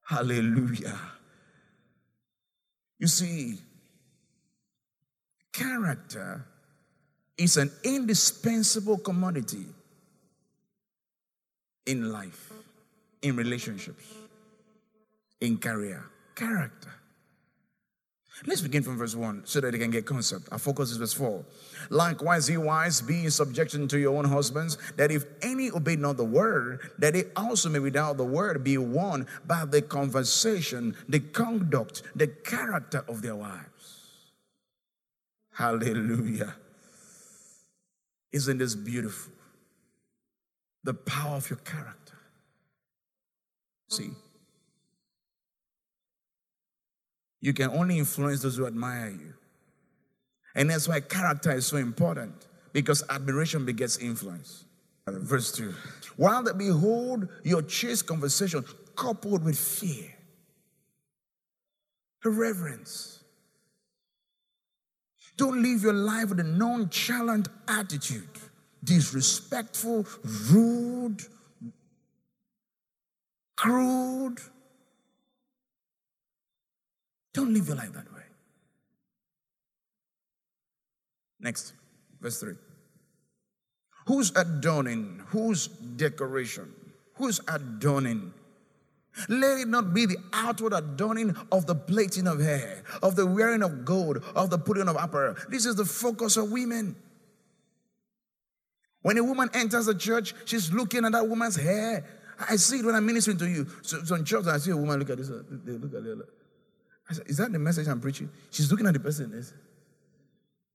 Hallelujah. 0.03 1.00
You 3.00 3.07
see, 3.07 3.57
character 5.51 6.45
is 7.38 7.57
an 7.57 7.71
indispensable 7.83 8.98
commodity 8.98 9.65
in 11.86 12.12
life, 12.12 12.51
in 13.21 13.35
relationships, 13.35 14.05
in 15.39 15.57
career 15.57 16.03
character. 16.35 16.89
Let's 18.47 18.61
begin 18.61 18.81
from 18.81 18.97
verse 18.97 19.15
1 19.15 19.43
so 19.45 19.61
that 19.61 19.71
they 19.71 19.77
can 19.77 19.91
get 19.91 20.05
concept. 20.05 20.47
Our 20.51 20.57
focus 20.57 20.89
is 20.89 20.97
verse 20.97 21.13
4. 21.13 21.45
Likewise, 21.91 22.49
ye 22.49 22.57
wives, 22.57 23.01
be 23.01 23.25
in 23.25 23.31
subjection 23.31 23.87
to 23.89 23.99
your 23.99 24.17
own 24.17 24.25
husbands, 24.25 24.79
that 24.97 25.11
if 25.11 25.25
any 25.43 25.69
obey 25.69 25.95
not 25.95 26.17
the 26.17 26.25
word, 26.25 26.79
that 26.97 27.13
they 27.13 27.25
also 27.35 27.69
may 27.69 27.77
without 27.77 28.17
the 28.17 28.25
word 28.25 28.63
be 28.63 28.79
won 28.79 29.27
by 29.45 29.65
the 29.65 29.81
conversation, 29.81 30.95
the 31.07 31.19
conduct, 31.19 32.01
the 32.15 32.27
character 32.27 33.05
of 33.07 33.21
their 33.21 33.35
wives. 33.35 33.99
Hallelujah. 35.53 36.55
Isn't 38.31 38.57
this 38.57 38.73
beautiful? 38.73 39.33
The 40.83 40.95
power 40.95 41.35
of 41.35 41.49
your 41.49 41.59
character. 41.59 42.00
See, 43.91 44.12
You 47.41 47.53
can 47.53 47.71
only 47.71 47.98
influence 47.98 48.41
those 48.41 48.55
who 48.55 48.65
admire 48.65 49.10
you. 49.10 49.33
And 50.55 50.69
that's 50.69 50.88
why 50.88 51.01
character 51.01 51.51
is 51.51 51.65
so 51.65 51.77
important 51.77 52.48
because 52.71 53.03
admiration 53.10 53.65
begets 53.65 53.98
influence. 53.98 54.63
Uh, 55.07 55.13
verse 55.13 55.51
2 55.51 55.74
While 56.15 56.43
they 56.43 56.53
behold 56.53 57.27
your 57.43 57.63
chaste 57.63 58.05
conversation 58.07 58.63
coupled 58.95 59.43
with 59.43 59.60
fear, 59.60 60.13
reverence. 62.24 63.17
Don't 65.36 65.62
live 65.62 65.83
your 65.83 65.93
life 65.93 66.29
with 66.29 66.39
a 66.39 66.43
nonchalant 66.43 67.50
attitude, 67.67 68.29
disrespectful, 68.83 70.05
rude, 70.51 71.24
crude, 73.61 74.39
don't 77.31 77.53
live 77.53 77.67
your 77.67 77.77
life 77.77 77.93
that 77.93 78.11
way. 78.11 78.23
Next, 81.39 81.73
verse 82.19 82.39
3. 82.39 82.53
Who's 84.07 84.31
adorning? 84.35 85.21
Whose 85.27 85.67
decoration? 85.67 86.73
Who's 87.15 87.39
adorning? 87.47 88.33
Let 89.29 89.59
it 89.59 89.67
not 89.67 89.93
be 89.93 90.07
the 90.07 90.17
outward 90.33 90.73
adorning 90.73 91.35
of 91.51 91.67
the 91.67 91.75
plaiting 91.75 92.25
of 92.25 92.39
hair, 92.39 92.83
of 93.03 93.15
the 93.15 93.27
wearing 93.27 93.61
of 93.61 93.85
gold, 93.85 94.23
of 94.35 94.49
the 94.49 94.57
putting 94.57 94.87
of 94.87 94.95
apparel. 94.95 95.35
This 95.49 95.67
is 95.67 95.75
the 95.75 95.85
focus 95.85 96.35
of 96.35 96.51
women. 96.51 96.95
When 99.03 99.17
a 99.17 99.23
woman 99.23 99.49
enters 99.53 99.87
a 99.87 99.95
church, 99.95 100.33
she's 100.45 100.71
looking 100.73 101.05
at 101.05 101.11
that 101.11 101.27
woman's 101.27 101.57
hair. 101.57 102.05
I 102.50 102.55
see 102.55 102.79
it 102.79 102.86
when 102.86 102.95
I'm 102.95 103.05
ministering 103.05 103.38
to 103.38 103.50
you. 103.50 103.67
So, 103.81 104.03
so 104.03 104.15
in 104.15 104.25
church, 104.25 104.45
I 104.48 104.57
see 104.57 104.71
a 104.71 104.77
woman 104.77 105.00
look 105.00 105.10
at 105.10 105.17
this. 105.17 105.29
Uh, 105.29 105.43
they 105.65 105.74
look 105.74 105.93
at 105.93 106.05
it. 106.05 106.17
I 107.10 107.13
said, 107.13 107.27
Is 107.27 107.38
that 107.38 107.51
the 107.51 107.60
message 107.60 107.88
I'm 107.88 108.00
preaching? 108.00 108.29
She's 108.50 108.71
looking 108.71 108.88
at 108.88 108.93
the 108.93 109.00
person. 109.00 109.43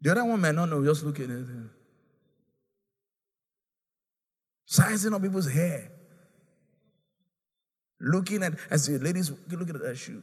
The 0.00 0.10
other 0.10 0.24
one 0.24 0.40
may 0.40 0.52
not 0.52 0.68
know, 0.68 0.84
just 0.84 1.04
looking 1.04 1.24
at 1.24 1.30
him. 1.30 1.70
Sizing 4.66 5.14
up 5.14 5.22
people's 5.22 5.50
hair. 5.50 5.90
Looking 8.00 8.42
at, 8.42 8.54
as 8.70 8.86
the 8.86 8.98
ladies 8.98 9.32
look 9.50 9.70
at 9.70 9.80
that 9.80 9.96
shoe. 9.96 10.22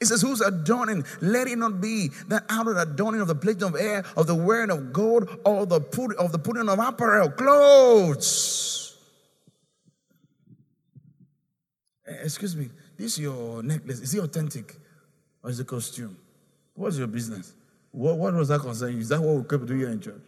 It 0.00 0.06
says, 0.06 0.22
Whose 0.22 0.40
adorning? 0.40 1.04
Let 1.20 1.46
it 1.46 1.58
not 1.58 1.80
be 1.80 2.08
that 2.28 2.44
out 2.48 2.66
of 2.66 2.74
the 2.74 2.82
adorning 2.82 3.20
of 3.20 3.28
the 3.28 3.34
plate 3.34 3.62
of 3.62 3.76
air, 3.76 4.04
of 4.16 4.26
the 4.26 4.34
wearing 4.34 4.70
of 4.70 4.92
gold, 4.92 5.28
or 5.44 5.66
the 5.66 5.80
put 5.80 6.16
of 6.16 6.32
the 6.32 6.38
putting 6.38 6.68
of 6.68 6.78
apparel, 6.78 7.30
clothes. 7.30 8.96
Eh, 12.08 12.14
Excuse 12.24 12.56
me, 12.56 12.70
this 12.96 13.18
your 13.18 13.62
necklace. 13.62 14.00
Is 14.00 14.14
it 14.14 14.24
authentic? 14.24 14.74
Or 15.42 15.50
is 15.50 15.60
it 15.60 15.66
costume? 15.66 16.16
What's 16.74 16.96
your 16.96 17.06
business? 17.06 17.52
What, 17.90 18.16
what 18.16 18.34
was 18.34 18.48
that 18.48 18.60
concern? 18.60 18.98
Is 18.98 19.08
that 19.10 19.20
what 19.20 19.36
we 19.36 19.42
kept 19.44 19.66
doing 19.66 19.80
here 19.80 19.90
in 19.90 20.00
church? 20.00 20.22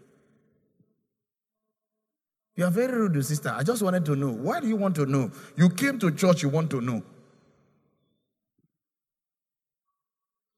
You 2.57 2.67
are 2.67 2.71
very 2.71 2.93
rude, 2.93 3.25
sister. 3.25 3.55
I 3.57 3.63
just 3.63 3.83
wanted 3.83 4.05
to 4.05 4.17
know. 4.17 4.31
Why 4.31 4.61
do 4.61 4.69
you 4.69 4.77
want 4.77 4.95
to 4.97 5.07
know? 5.07 5.31
You 5.57 5.71
came 5.71 5.99
to 6.01 6.11
church, 6.11 6.43
you 6.43 6.51
want 6.51 6.71
to 6.71 6.83
know. 6.83 7.03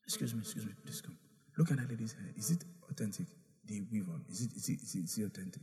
Excuse 0.06 0.34
me, 0.34 0.40
excuse 0.40 0.66
me. 0.66 0.73
Please 0.84 1.00
come. 1.00 1.16
Look 1.56 1.70
at 1.70 1.78
that 1.78 1.90
lady's 1.90 2.12
hair. 2.12 2.30
Is 2.37 2.50
it 2.50 2.64
authentic? 2.90 3.26
The 3.66 3.80
weave 3.90 4.08
on. 4.08 4.25
Is 4.30 4.42
it, 4.42 4.52
is 4.56 4.68
it, 4.68 4.82
is 4.82 4.94
it, 4.94 5.04
is 5.04 5.18
it 5.18 5.25
authentic? 5.25 5.62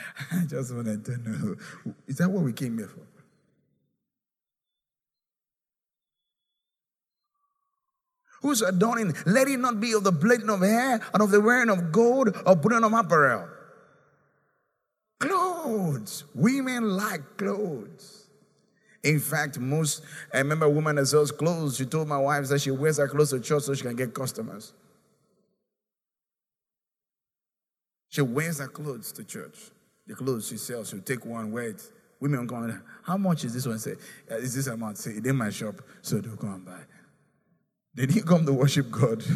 I 0.32 0.44
just 0.46 0.74
wanted 0.74 1.04
to 1.06 1.16
know. 1.18 1.56
Is 2.06 2.18
that 2.18 2.30
what 2.30 2.42
we 2.42 2.52
came 2.52 2.78
here 2.78 2.88
for? 2.88 3.06
Who's 8.42 8.62
adorning? 8.62 9.14
Let 9.24 9.48
it 9.48 9.58
not 9.58 9.80
be 9.80 9.92
of 9.92 10.04
the 10.04 10.12
plaiting 10.12 10.50
of 10.50 10.60
hair 10.60 11.00
and 11.12 11.22
of 11.22 11.30
the 11.30 11.40
wearing 11.40 11.70
of 11.70 11.90
gold 11.90 12.36
or 12.46 12.56
putting 12.56 12.84
of 12.84 12.92
apparel. 12.92 13.48
Clothes. 15.18 16.24
Women 16.34 16.96
like 16.96 17.38
clothes. 17.38 18.25
In 19.06 19.20
fact, 19.20 19.60
most, 19.60 20.02
I 20.34 20.38
remember 20.38 20.66
a 20.66 20.70
woman 20.70 20.96
that 20.96 21.06
sells 21.06 21.30
clothes. 21.30 21.76
She 21.76 21.84
told 21.84 22.08
my 22.08 22.18
wife 22.18 22.48
that 22.48 22.60
she 22.60 22.72
wears 22.72 22.96
her 22.96 23.06
clothes 23.06 23.30
to 23.30 23.38
church 23.38 23.62
so 23.62 23.72
she 23.72 23.82
can 23.82 23.94
get 23.94 24.12
customers. 24.12 24.72
She 28.08 28.20
wears 28.20 28.58
her 28.58 28.66
clothes 28.66 29.12
to 29.12 29.22
church. 29.22 29.56
The 30.08 30.16
clothes 30.16 30.48
she 30.48 30.56
sells, 30.56 30.90
she'll 30.90 31.02
take 31.02 31.24
one, 31.24 31.52
wear 31.52 31.68
it. 31.68 31.82
Women 32.18 32.48
come 32.48 32.82
how 33.02 33.16
much 33.16 33.44
is 33.44 33.54
this 33.54 33.66
one? 33.66 33.78
Say, 33.78 33.94
"Uh, 34.28 34.36
is 34.36 34.56
this 34.56 34.66
amount? 34.66 34.98
Say, 34.98 35.12
it 35.12 35.26
in 35.26 35.36
my 35.36 35.50
shop, 35.50 35.76
so 36.02 36.18
they'll 36.18 36.36
come 36.36 36.54
and 36.54 36.64
buy. 36.64 36.80
They 37.94 38.06
didn't 38.06 38.26
come 38.26 38.44
to 38.44 38.52
worship 38.52 38.90
God. 38.90 39.22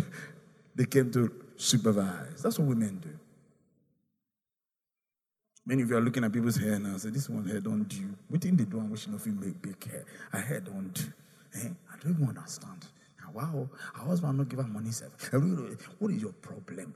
They 0.75 0.87
came 0.87 1.11
to 1.13 1.31
supervise. 1.57 2.43
That's 2.43 2.59
what 2.59 2.69
women 2.69 3.01
do. 3.01 3.11
Many 5.71 5.83
of 5.83 5.91
you 5.91 5.97
are 5.99 6.01
looking 6.01 6.25
at 6.25 6.33
people's 6.33 6.57
hair 6.57 6.81
now. 6.81 6.89
and 6.89 7.01
Say, 7.01 7.11
this 7.11 7.29
one 7.31 7.47
hair 7.47 7.61
don't 7.61 7.85
do. 7.85 8.13
We 8.29 8.41
think 8.41 8.59
they 8.59 8.65
do 8.65 8.81
and 8.81 8.91
wishing 8.91 9.15
of 9.15 9.25
make 9.25 9.63
big 9.63 9.89
hair. 9.89 10.05
Her 10.33 10.41
hair 10.41 10.59
don't 10.59 10.93
do. 10.93 11.05
Eh? 11.55 11.69
I 11.89 11.97
don't 12.03 12.13
even 12.15 12.29
understand. 12.29 12.87
Wow, 13.33 13.69
her 13.95 14.07
husband 14.07 14.39
not 14.39 14.49
give 14.49 14.59
her 14.59 14.67
money. 14.67 14.91
Eh, 14.91 15.37
What 16.01 16.11
is 16.11 16.21
your 16.23 16.33
problem? 16.33 16.93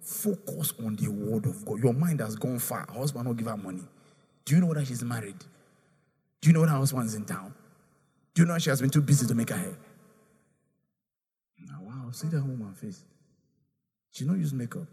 Focus 0.00 0.72
on 0.82 0.96
the 0.96 1.08
word 1.08 1.44
of 1.44 1.62
God. 1.66 1.84
Your 1.84 1.92
mind 1.92 2.20
has 2.20 2.36
gone 2.36 2.58
far. 2.58 2.86
Husband 2.90 3.26
not 3.26 3.36
give 3.36 3.46
her 3.48 3.58
money. 3.58 3.82
Do 4.46 4.54
you 4.54 4.62
know 4.62 4.72
that 4.72 4.86
she's 4.86 5.04
married? 5.04 5.36
Do 6.40 6.48
you 6.48 6.54
know 6.54 6.62
that 6.62 6.70
her 6.70 6.78
husband's 6.78 7.14
in 7.14 7.26
town? 7.26 7.52
Do 8.32 8.40
you 8.40 8.48
know 8.48 8.56
she 8.56 8.70
has 8.70 8.80
been 8.80 8.88
too 8.88 9.02
busy 9.02 9.26
to 9.26 9.34
make 9.34 9.50
her 9.50 9.58
hair? 9.58 9.76
Now, 11.68 11.80
wow, 11.82 12.10
see 12.10 12.28
that 12.28 12.40
woman 12.42 12.72
face. 12.72 13.04
She 14.12 14.24
don't 14.24 14.40
use 14.40 14.54
makeup. 14.54 14.86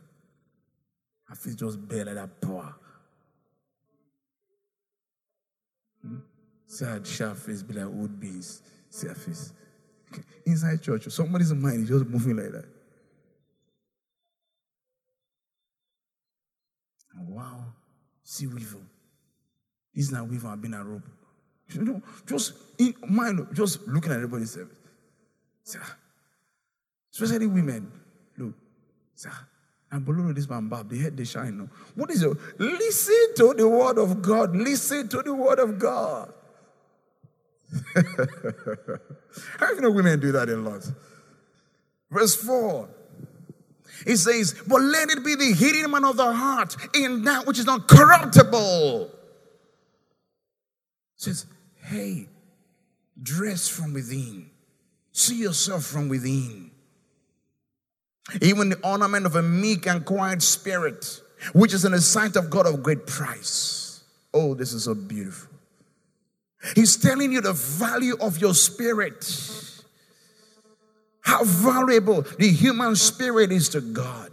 Her 1.29 1.35
face 1.35 1.55
just 1.55 1.88
bare 1.88 2.03
like 2.03 2.15
that 2.15 2.41
power. 2.41 2.75
See 6.71 6.85
her 6.85 7.03
sharp 7.03 7.35
face 7.35 7.62
be 7.63 7.73
like 7.73 7.86
old 7.86 8.17
beans. 8.17 8.62
See 8.89 9.05
her 9.05 9.13
face. 9.13 9.51
Okay. 10.10 10.23
Inside 10.45 10.81
church, 10.81 11.03
somebody's 11.10 11.53
mind 11.53 11.84
is 11.84 11.89
just 11.89 12.05
moving 12.05 12.38
like 12.38 12.53
that. 12.53 12.65
Wow. 17.27 17.65
See 18.23 18.47
weevil. 18.47 18.79
This 19.93 20.05
is 20.05 20.12
not 20.13 20.29
weevil 20.29 20.49
I've 20.49 20.62
been 20.62 20.73
a 20.73 20.81
rope. 20.81 21.03
You 21.73 21.84
know, 21.84 22.01
just 22.25 22.53
in 22.79 22.95
mind, 23.05 23.47
just 23.51 23.86
looking 23.86 24.13
at 24.13 24.15
everybody's 24.15 24.51
service. 24.51 24.77
Ah, 25.77 25.97
Especially 27.12 27.47
women. 27.47 27.91
Look. 28.38 28.53
Ah, 29.27 29.45
and 29.91 30.05
below 30.05 30.31
this 30.31 30.47
man, 30.47 30.69
Bob, 30.69 30.89
the 30.89 30.97
head 30.99 31.17
they 31.17 31.25
shine. 31.25 31.57
No. 31.57 31.69
What 31.95 32.12
is 32.12 32.23
it? 32.23 32.31
Listen 32.57 33.36
to 33.36 33.53
the 33.57 33.67
word 33.67 33.97
of 33.97 34.21
God. 34.21 34.55
Listen 34.55 35.10
to 35.10 35.21
the 35.21 35.34
word 35.34 35.60
of 35.60 35.77
God. 35.77 36.34
How 39.60 39.67
do 39.67 39.75
you 39.75 39.81
know 39.81 39.91
women 39.91 40.19
do 40.19 40.31
that 40.34 40.49
a 40.49 40.57
lot? 40.57 40.89
Verse 42.10 42.36
4. 42.36 42.89
It 44.05 44.17
says, 44.17 44.55
But 44.67 44.81
let 44.81 45.10
it 45.10 45.23
be 45.23 45.36
the 45.36 45.53
hidden 45.53 45.91
man 45.91 46.05
of 46.05 46.17
the 46.17 46.34
heart 46.34 46.75
in 46.95 47.23
that 47.23 47.45
which 47.45 47.60
is 47.60 47.65
not 47.65 47.88
corruptible. 47.88 49.12
Says, 51.15 51.45
Hey, 51.75 52.27
dress 53.21 53.67
from 53.67 53.93
within, 53.93 54.49
see 55.12 55.38
yourself 55.38 55.86
from 55.86 56.10
within. 56.10 56.71
Even 58.41 58.69
the 58.69 58.79
ornament 58.84 59.25
of 59.25 59.36
a 59.36 59.41
meek 59.41 59.88
and 59.88 60.05
quiet 60.05 60.41
spirit, 60.41 61.21
which 61.53 61.73
is 61.73 61.86
in 61.86 61.91
the 61.91 62.01
sight 62.01 62.36
of 62.36 62.49
God 62.49 62.65
of 62.65 62.81
great 62.84 63.05
price. 63.07 64.03
Oh, 64.34 64.53
this 64.53 64.73
is 64.73 64.86
so 64.86 64.93
beautiful. 64.93 65.50
He's 66.76 66.95
telling 66.97 67.32
you 67.32 67.41
the 67.41 67.54
value 67.54 68.15
of 68.19 68.38
your 68.38 68.54
spirit. 68.54 69.26
How 71.21 71.43
valuable 71.43 72.24
the 72.24 72.50
human 72.50 72.95
spirit 72.95 73.52
is 73.52 73.69
to 73.69 73.82
God. 73.82 74.32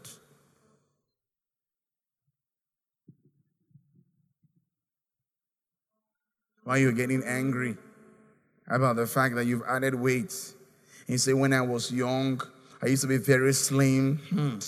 Why 6.64 6.74
are 6.74 6.78
you're 6.78 6.92
getting 6.92 7.22
angry 7.24 7.76
about 8.66 8.96
the 8.96 9.06
fact 9.06 9.34
that 9.36 9.46
you've 9.46 9.62
added 9.66 9.94
weight? 9.94 10.34
He 11.06 11.16
said, 11.16 11.34
When 11.34 11.54
I 11.54 11.62
was 11.62 11.90
young, 11.90 12.42
I 12.82 12.88
used 12.88 13.02
to 13.02 13.08
be 13.08 13.16
very 13.16 13.54
slim. 13.54 14.18
Hmm. 14.28 14.58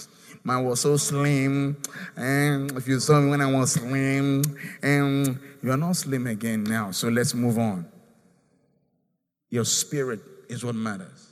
Man 0.43 0.65
was 0.65 0.81
so 0.81 0.97
slim. 0.97 1.77
And 2.17 2.73
if 2.73 2.89
you 2.89 2.99
saw 3.01 3.21
me 3.21 3.31
when 3.31 3.41
I 3.41 3.51
was 3.51 3.73
slim, 3.73 4.43
and 4.83 5.39
you're 5.63 5.77
not 5.77 5.97
slim 5.97 6.27
again 6.27 6.65
now. 6.65 6.91
So 6.91 7.09
let's 7.09 7.35
move 7.35 7.59
on. 7.59 7.87
Your 9.51 9.65
spirit 9.65 10.21
is 10.49 10.65
what 10.65 10.75
matters. 10.75 11.29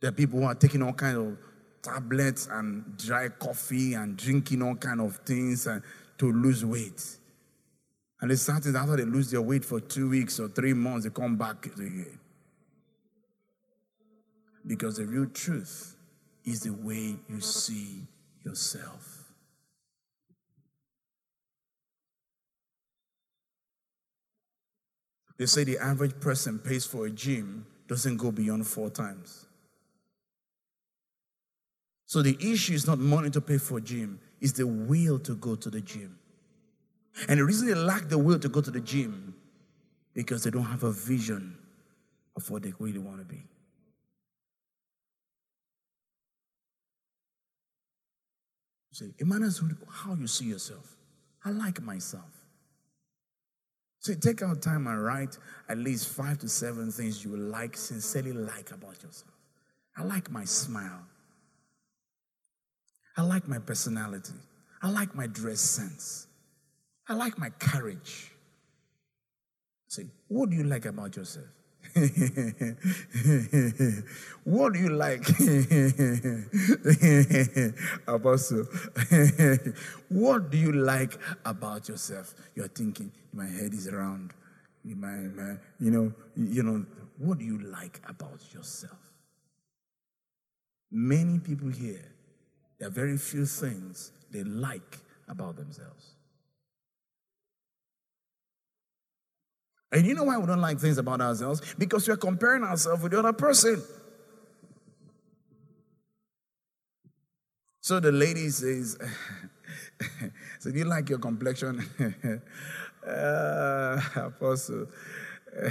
There 0.00 0.08
are 0.08 0.12
people 0.12 0.40
who 0.40 0.46
are 0.46 0.54
taking 0.54 0.82
all 0.82 0.92
kinds 0.92 1.18
of 1.18 1.38
tablets 1.82 2.48
and 2.50 2.96
dry 2.96 3.28
coffee 3.28 3.94
and 3.94 4.16
drinking 4.16 4.62
all 4.62 4.74
kind 4.74 5.00
of 5.00 5.16
things 5.18 5.66
and, 5.66 5.82
to 6.18 6.32
lose 6.32 6.64
weight. 6.64 7.18
And 8.20 8.30
the 8.30 8.36
sad 8.36 8.62
thing 8.62 8.70
is 8.70 8.76
after 8.76 8.96
they 8.96 9.04
lose 9.04 9.30
their 9.30 9.42
weight 9.42 9.64
for 9.64 9.80
two 9.80 10.10
weeks 10.10 10.38
or 10.38 10.48
three 10.48 10.72
months, 10.72 11.04
they 11.04 11.10
come 11.10 11.36
back 11.36 11.66
again. 11.66 12.18
Because 14.66 14.96
the 14.96 15.04
real 15.04 15.26
truth 15.26 15.96
is 16.44 16.60
the 16.60 16.72
way 16.72 17.16
you 17.28 17.40
see 17.40 18.06
yourself. 18.44 19.22
They 25.38 25.46
say 25.46 25.64
the 25.64 25.78
average 25.78 26.20
person 26.20 26.58
pays 26.58 26.84
for 26.84 27.06
a 27.06 27.10
gym 27.10 27.66
doesn't 27.88 28.16
go 28.16 28.30
beyond 28.30 28.66
four 28.66 28.90
times. 28.90 29.46
So 32.06 32.22
the 32.22 32.36
issue 32.40 32.74
is 32.74 32.86
not 32.86 32.98
money 32.98 33.30
to 33.30 33.40
pay 33.40 33.58
for 33.58 33.78
a 33.78 33.80
gym, 33.80 34.20
it's 34.40 34.52
the 34.52 34.66
will 34.66 35.18
to 35.20 35.34
go 35.34 35.54
to 35.54 35.70
the 35.70 35.80
gym. 35.80 36.18
And 37.28 37.40
the 37.40 37.44
reason 37.44 37.66
they 37.68 37.74
lack 37.74 38.08
the 38.08 38.18
will 38.18 38.38
to 38.38 38.48
go 38.48 38.60
to 38.60 38.70
the 38.70 38.80
gym 38.80 39.34
because 40.14 40.44
they 40.44 40.50
don't 40.50 40.64
have 40.64 40.82
a 40.82 40.92
vision 40.92 41.56
of 42.36 42.48
what 42.50 42.62
they 42.62 42.72
really 42.78 42.98
want 42.98 43.18
to 43.18 43.24
be. 43.24 43.42
See, 48.92 49.12
it 49.18 49.26
matters 49.26 49.62
how 49.90 50.14
you 50.14 50.26
see 50.26 50.44
yourself. 50.44 50.96
I 51.44 51.50
like 51.50 51.82
myself. 51.82 52.30
So 54.00 54.14
take 54.14 54.42
out 54.42 54.60
time 54.60 54.86
and 54.86 55.02
write 55.02 55.38
at 55.68 55.78
least 55.78 56.08
five 56.08 56.38
to 56.40 56.48
seven 56.48 56.90
things 56.90 57.24
you 57.24 57.36
like, 57.36 57.76
sincerely 57.76 58.32
like 58.32 58.70
about 58.70 59.02
yourself. 59.02 59.32
I 59.96 60.04
like 60.04 60.30
my 60.30 60.44
smile. 60.44 61.00
I 63.16 63.22
like 63.22 63.48
my 63.48 63.58
personality. 63.58 64.34
I 64.82 64.90
like 64.90 65.14
my 65.14 65.26
dress 65.26 65.60
sense. 65.60 66.26
I 67.08 67.14
like 67.14 67.38
my 67.38 67.50
courage. 67.50 68.32
See, 69.88 70.06
what 70.28 70.50
do 70.50 70.56
you 70.56 70.64
like 70.64 70.84
about 70.84 71.16
yourself? 71.16 71.46
what 74.44 74.72
do 74.72 74.78
you 74.78 74.88
like 74.88 75.28
apostle 78.06 78.64
what 80.08 80.50
do 80.50 80.58
you 80.58 80.72
like 80.72 81.18
about 81.44 81.88
yourself 81.88 82.34
you're 82.54 82.68
thinking 82.68 83.10
my 83.32 83.46
head 83.46 83.74
is 83.74 83.90
round 83.92 84.32
Man, 84.84 85.34
man, 85.36 85.60
you 85.78 85.90
know, 85.90 86.12
you 86.36 86.62
know, 86.62 86.84
what 87.18 87.38
do 87.38 87.44
you 87.44 87.58
like 87.58 88.00
about 88.08 88.40
yourself? 88.52 88.98
Many 90.90 91.38
people 91.38 91.68
here, 91.68 92.04
there 92.78 92.88
are 92.88 92.90
very 92.90 93.16
few 93.16 93.46
things 93.46 94.10
they 94.30 94.42
like 94.42 94.98
about 95.28 95.56
themselves. 95.56 96.14
And 99.92 100.06
you 100.06 100.14
know 100.14 100.24
why 100.24 100.38
we 100.38 100.46
don't 100.46 100.60
like 100.60 100.80
things 100.80 100.96
about 100.96 101.20
ourselves? 101.20 101.74
Because 101.76 102.08
we're 102.08 102.16
comparing 102.16 102.62
ourselves 102.62 103.02
with 103.02 103.12
the 103.12 103.18
other 103.18 103.34
person. 103.34 103.82
So 107.82 108.00
the 108.00 108.10
lady 108.10 108.48
says, 108.48 108.96
So 110.60 110.70
do 110.70 110.78
you 110.78 110.84
like 110.84 111.10
your 111.10 111.18
complexion? 111.18 111.84
uh, 113.06 114.00
Apostle, 114.16 114.86
uh, 115.62 115.70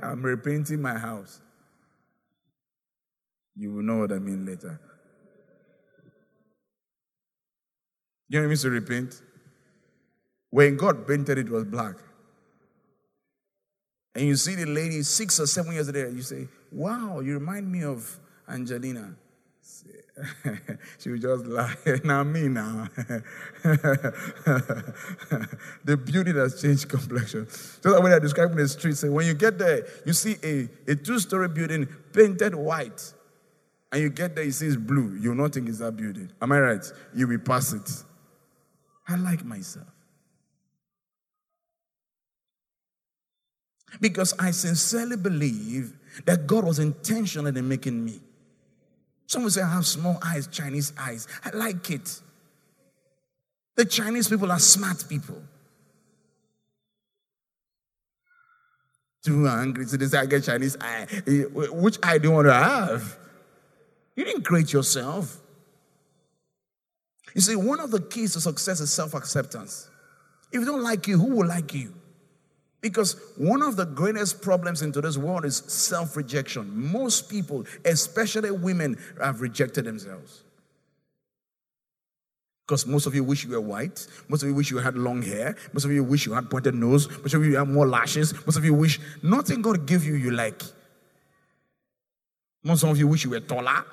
I'm 0.02 0.22
repainting 0.22 0.80
my 0.80 0.96
house. 0.96 1.40
You 3.54 3.74
will 3.74 3.82
know 3.82 3.98
what 3.98 4.12
I 4.12 4.18
mean 4.18 4.46
later. 4.46 4.80
You 8.28 8.38
know 8.38 8.42
what 8.42 8.44
it 8.44 8.48
means 8.48 8.62
to 8.62 8.70
repaint? 8.70 9.22
When 10.50 10.76
God 10.76 11.06
painted 11.06 11.38
it 11.38 11.50
was 11.50 11.64
black. 11.64 11.96
And 14.18 14.26
you 14.26 14.34
see 14.34 14.56
the 14.56 14.66
lady 14.66 15.02
six 15.04 15.38
or 15.38 15.46
seven 15.46 15.74
years 15.74 15.86
later, 15.86 16.10
you 16.10 16.22
say, 16.22 16.48
Wow, 16.72 17.20
you 17.20 17.34
remind 17.34 17.70
me 17.70 17.84
of 17.84 18.18
Angelina. 18.48 19.14
she 20.98 21.10
would 21.10 21.22
just 21.22 21.46
lie. 21.46 21.76
now 22.04 22.24
me 22.24 22.48
now. 22.48 22.88
the 25.84 25.96
beauty 26.04 26.32
that's 26.32 26.60
changed 26.60 26.88
complexion. 26.88 27.48
So 27.48 27.92
that 27.92 28.02
when 28.02 28.12
I 28.12 28.18
describe 28.18 28.50
in 28.50 28.56
the 28.56 28.66
street, 28.66 28.96
say 28.96 29.08
when 29.08 29.24
you 29.24 29.34
get 29.34 29.56
there, 29.56 29.86
you 30.04 30.12
see 30.12 30.34
a, 30.42 30.68
a 30.90 30.96
two-story 30.96 31.46
building 31.46 31.86
painted 32.12 32.56
white. 32.56 33.14
And 33.92 34.02
you 34.02 34.10
get 34.10 34.34
there, 34.34 34.50
see 34.50 34.66
it's 34.66 34.74
blue. 34.74 35.16
You'll 35.20 35.36
not 35.36 35.54
think 35.54 35.68
it's 35.68 35.78
that 35.78 35.96
building. 35.96 36.32
Am 36.42 36.50
I 36.50 36.58
right? 36.58 36.84
You 37.14 37.28
will 37.28 37.38
pass 37.38 37.72
it. 37.72 37.88
I 39.06 39.14
like 39.14 39.44
myself. 39.44 39.86
Because 44.00 44.34
I 44.38 44.50
sincerely 44.50 45.16
believe 45.16 45.94
that 46.24 46.46
God 46.46 46.64
was 46.64 46.78
intentional 46.78 47.46
in 47.46 47.68
making 47.68 48.04
me. 48.04 48.20
Someone 49.26 49.50
say 49.50 49.62
I 49.62 49.72
have 49.72 49.86
small 49.86 50.18
eyes, 50.22 50.46
Chinese 50.46 50.92
eyes. 50.98 51.26
I 51.44 51.50
like 51.50 51.90
it. 51.90 52.20
The 53.76 53.84
Chinese 53.84 54.28
people 54.28 54.50
are 54.50 54.58
smart 54.58 55.04
people. 55.08 55.42
Too 59.22 59.46
angry. 59.46 59.86
so 59.86 59.96
they 59.96 60.16
I 60.16 60.26
get 60.26 60.44
Chinese 60.44 60.76
eye. 60.80 61.06
Which 61.52 61.98
eye 62.02 62.18
do 62.18 62.28
you 62.28 62.34
want 62.34 62.46
to 62.46 62.54
have? 62.54 63.18
You 64.16 64.24
didn't 64.24 64.44
create 64.44 64.72
yourself. 64.72 65.40
You 67.34 67.40
see, 67.40 67.54
one 67.54 67.80
of 67.80 67.90
the 67.90 68.00
keys 68.00 68.32
to 68.32 68.40
success 68.40 68.80
is 68.80 68.90
self 68.90 69.14
acceptance. 69.14 69.88
If 70.50 70.60
you 70.60 70.66
don't 70.66 70.82
like 70.82 71.06
you, 71.06 71.18
who 71.18 71.36
will 71.36 71.46
like 71.46 71.74
you? 71.74 71.94
Because 72.80 73.16
one 73.36 73.62
of 73.62 73.76
the 73.76 73.84
greatest 73.84 74.40
problems 74.40 74.82
in 74.82 74.92
today's 74.92 75.18
world 75.18 75.44
is 75.44 75.56
self 75.56 76.16
rejection. 76.16 76.70
Most 76.92 77.28
people, 77.28 77.64
especially 77.84 78.50
women, 78.50 78.96
have 79.20 79.40
rejected 79.40 79.84
themselves. 79.84 80.44
Because 82.66 82.86
most 82.86 83.06
of 83.06 83.14
you 83.14 83.24
wish 83.24 83.44
you 83.44 83.50
were 83.50 83.60
white. 83.60 84.06
Most 84.28 84.42
of 84.42 84.48
you 84.48 84.54
wish 84.54 84.70
you 84.70 84.76
had 84.76 84.94
long 84.94 85.22
hair. 85.22 85.56
Most 85.72 85.86
of 85.86 85.90
you 85.90 86.04
wish 86.04 86.26
you 86.26 86.34
had 86.34 86.50
pointed 86.50 86.74
nose. 86.74 87.08
Most 87.08 87.34
of 87.34 87.44
you 87.44 87.56
have 87.56 87.68
more 87.68 87.86
lashes. 87.86 88.34
Most 88.46 88.58
of 88.58 88.64
you 88.64 88.74
wish 88.74 89.00
nothing 89.22 89.62
God 89.62 89.86
give 89.86 90.04
you 90.04 90.14
you 90.14 90.30
like. 90.30 90.62
Most 92.62 92.84
of 92.84 92.98
you 92.98 93.08
wish 93.08 93.24
you 93.24 93.30
were 93.30 93.40
taller. 93.40 93.84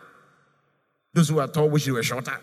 Those 1.14 1.30
who 1.30 1.40
are 1.40 1.48
tall 1.48 1.70
wish 1.70 1.88
you 1.88 1.94
were 1.94 2.04
shorter. 2.04 2.38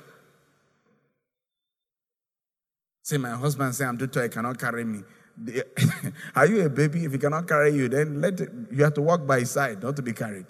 Say, 3.02 3.18
my 3.18 3.30
husband 3.30 3.74
say 3.74 3.84
I'm 3.84 3.98
too 3.98 4.06
tall, 4.06 4.22
he 4.22 4.28
cannot 4.30 4.58
carry 4.58 4.84
me. 4.84 5.02
Are 6.36 6.46
you 6.46 6.64
a 6.64 6.68
baby? 6.68 7.04
If 7.04 7.12
he 7.12 7.18
cannot 7.18 7.48
carry 7.48 7.74
you, 7.74 7.88
then 7.88 8.20
let 8.20 8.40
it, 8.40 8.50
you 8.70 8.84
have 8.84 8.94
to 8.94 9.02
walk 9.02 9.26
by 9.26 9.40
his 9.40 9.50
side, 9.50 9.82
not 9.82 9.96
to 9.96 10.02
be 10.02 10.12
carried. 10.12 10.46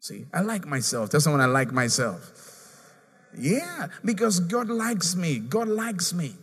See, 0.00 0.26
I 0.32 0.40
like 0.40 0.66
myself. 0.66 1.10
Tell 1.10 1.20
someone 1.20 1.40
I 1.40 1.46
like 1.46 1.72
myself. 1.72 2.32
Yeah, 3.36 3.88
because 4.04 4.40
God 4.40 4.68
likes 4.68 5.16
me. 5.16 5.38
God 5.38 5.68
likes 5.68 6.14
me. 6.14 6.34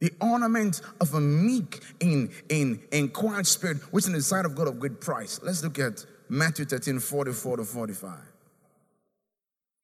The 0.00 0.12
ornament 0.20 0.80
of 1.00 1.12
a 1.14 1.20
meek 1.20 1.80
in, 1.98 2.30
in, 2.48 2.80
in 2.92 3.08
quiet 3.08 3.46
spirit, 3.46 3.78
which 3.92 4.06
in 4.06 4.12
the 4.12 4.22
sight 4.22 4.44
of 4.44 4.54
God 4.54 4.68
of 4.68 4.78
great 4.78 5.00
price. 5.00 5.40
Let's 5.42 5.62
look 5.64 5.78
at 5.80 6.06
Matthew 6.28 6.64
13, 6.64 7.00
44 7.00 7.56
to 7.56 7.64
45. 7.64 8.18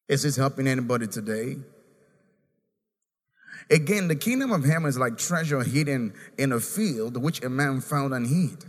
Is 0.07 0.23
this 0.23 0.37
helping 0.37 0.67
anybody 0.67 1.07
today? 1.07 1.57
Again, 3.69 4.07
the 4.07 4.15
kingdom 4.15 4.51
of 4.51 4.63
heaven 4.63 4.87
is 4.87 4.97
like 4.97 5.17
treasure 5.17 5.63
hidden 5.63 6.13
in 6.37 6.51
a 6.51 6.59
field, 6.59 7.17
which 7.17 7.43
a 7.43 7.49
man 7.49 7.81
found 7.81 8.13
and 8.13 8.27
hid. 8.27 8.63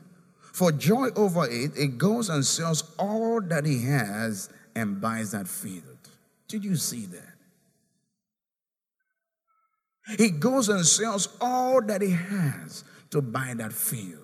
For 0.52 0.72
joy 0.72 1.09
over 1.16 1.44
it, 1.44 1.72
it 1.76 1.98
goes 1.98 2.30
and 2.30 2.44
sells 2.44 2.94
all 2.98 3.40
that 3.42 3.66
he 3.66 3.82
has 3.82 4.48
and 4.74 5.00
buys 5.00 5.32
that 5.32 5.48
field. 5.48 5.82
Did 6.48 6.64
you 6.64 6.76
see 6.76 7.06
that? 7.06 7.35
He 10.18 10.30
goes 10.30 10.68
and 10.68 10.87
sells 10.87 11.28
all 11.40 11.82
that 11.82 12.00
he 12.00 12.12
has 12.12 12.85
to 13.11 13.20
buy 13.20 13.52
that 13.56 13.72
field. 13.72 14.22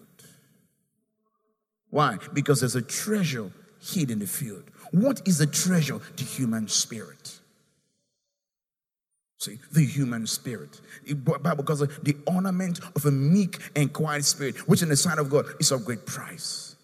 Why? 1.91 2.17
Because 2.33 2.61
there's 2.61 2.77
a 2.77 2.83
treasure 2.83 3.51
hidden 3.83 4.13
in 4.13 4.19
the 4.21 4.27
field. 4.27 4.65
What 4.93 5.21
is 5.27 5.39
the 5.39 5.47
treasure? 5.47 6.01
The 6.17 6.25
human 6.25 6.69
spirit. 6.69 7.41
See, 9.43 9.59
the 9.73 9.85
human 9.85 10.25
spirit. 10.29 10.81
Bible 11.25 11.65
because 11.65 11.81
the 11.81 12.17
ornament 12.29 12.79
of 12.95 13.07
a 13.07 13.11
meek 13.11 13.59
and 13.75 13.93
quiet 13.93 14.25
spirit, 14.25 14.69
which 14.69 14.83
in 14.83 14.89
the 14.89 14.95
sight 14.95 15.19
of 15.19 15.31
God 15.31 15.47
is 15.59 15.73
of 15.73 15.85
great 15.85 16.07
price. 16.07 16.77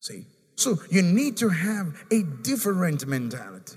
See, 0.00 0.24
so 0.56 0.78
you 0.90 1.00
need 1.00 1.36
to 1.36 1.48
have 1.48 1.96
a 2.10 2.24
different 2.24 3.06
mentality. 3.06 3.76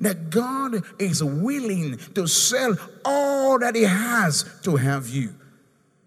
That 0.00 0.30
God 0.30 0.82
is 0.98 1.22
willing 1.22 1.98
to 2.14 2.26
sell 2.26 2.78
all 3.04 3.58
that 3.58 3.74
He 3.74 3.82
has 3.82 4.46
to 4.62 4.76
have 4.76 5.06
you. 5.06 5.34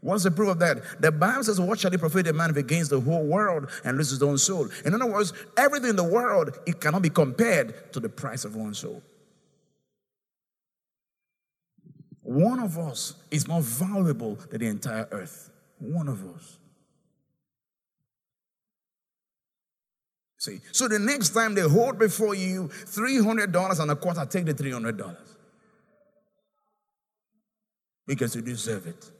What's 0.01 0.23
the 0.23 0.31
proof 0.31 0.49
of 0.49 0.59
that? 0.59 1.01
The 1.03 1.11
Bible 1.11 1.43
says, 1.43 1.61
What 1.61 1.79
shall 1.79 1.91
he 1.91 1.97
profit 1.97 2.25
a 2.25 2.33
man 2.33 2.49
if 2.49 2.57
against 2.57 2.89
the 2.89 2.99
whole 2.99 3.27
world 3.27 3.69
and 3.85 3.95
loses 3.95 4.13
his 4.13 4.23
own 4.23 4.39
soul? 4.39 4.69
In 4.85 4.95
other 4.95 5.05
words, 5.05 5.33
everything 5.55 5.91
in 5.91 5.95
the 5.97 6.03
world, 6.03 6.57
it 6.65 6.81
cannot 6.81 7.03
be 7.03 7.11
compared 7.11 7.93
to 7.93 7.99
the 7.99 8.09
price 8.09 8.43
of 8.43 8.55
one 8.55 8.73
soul. 8.73 9.03
One 12.33 12.59
of 12.59 12.79
us 12.79 13.13
is 13.29 13.47
more 13.47 13.61
valuable 13.61 14.39
than 14.49 14.61
the 14.61 14.67
entire 14.67 15.07
earth. 15.11 15.51
One 15.77 16.07
of 16.07 16.27
us. 16.35 16.57
See, 20.39 20.59
so 20.71 20.87
the 20.87 20.97
next 20.97 21.29
time 21.29 21.53
they 21.53 21.61
hold 21.61 21.99
before 21.99 22.33
you 22.33 22.69
$300 22.69 23.79
and 23.79 23.91
a 23.91 23.95
quarter, 23.95 24.25
take 24.25 24.45
the 24.45 24.53
$300 24.55 25.15
because 28.07 28.35
you 28.35 28.41
deserve 28.41 28.87
it. 28.87 29.11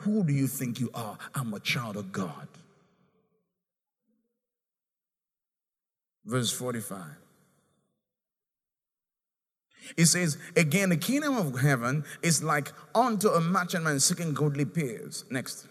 Who 0.00 0.24
do 0.24 0.32
you 0.32 0.48
think 0.48 0.80
you 0.80 0.90
are? 0.92 1.16
I'm 1.36 1.54
a 1.54 1.60
child 1.60 1.96
of 1.96 2.10
God. 2.10 2.48
Verse 6.24 6.50
45. 6.50 7.27
It 9.96 10.06
says, 10.06 10.38
again, 10.56 10.90
the 10.90 10.96
kingdom 10.96 11.36
of 11.36 11.60
heaven 11.60 12.04
is 12.22 12.42
like 12.42 12.72
unto 12.94 13.28
a 13.28 13.40
merchantman 13.40 14.00
seeking 14.00 14.34
goodly 14.34 14.64
pearls. 14.64 15.24
Next. 15.30 15.66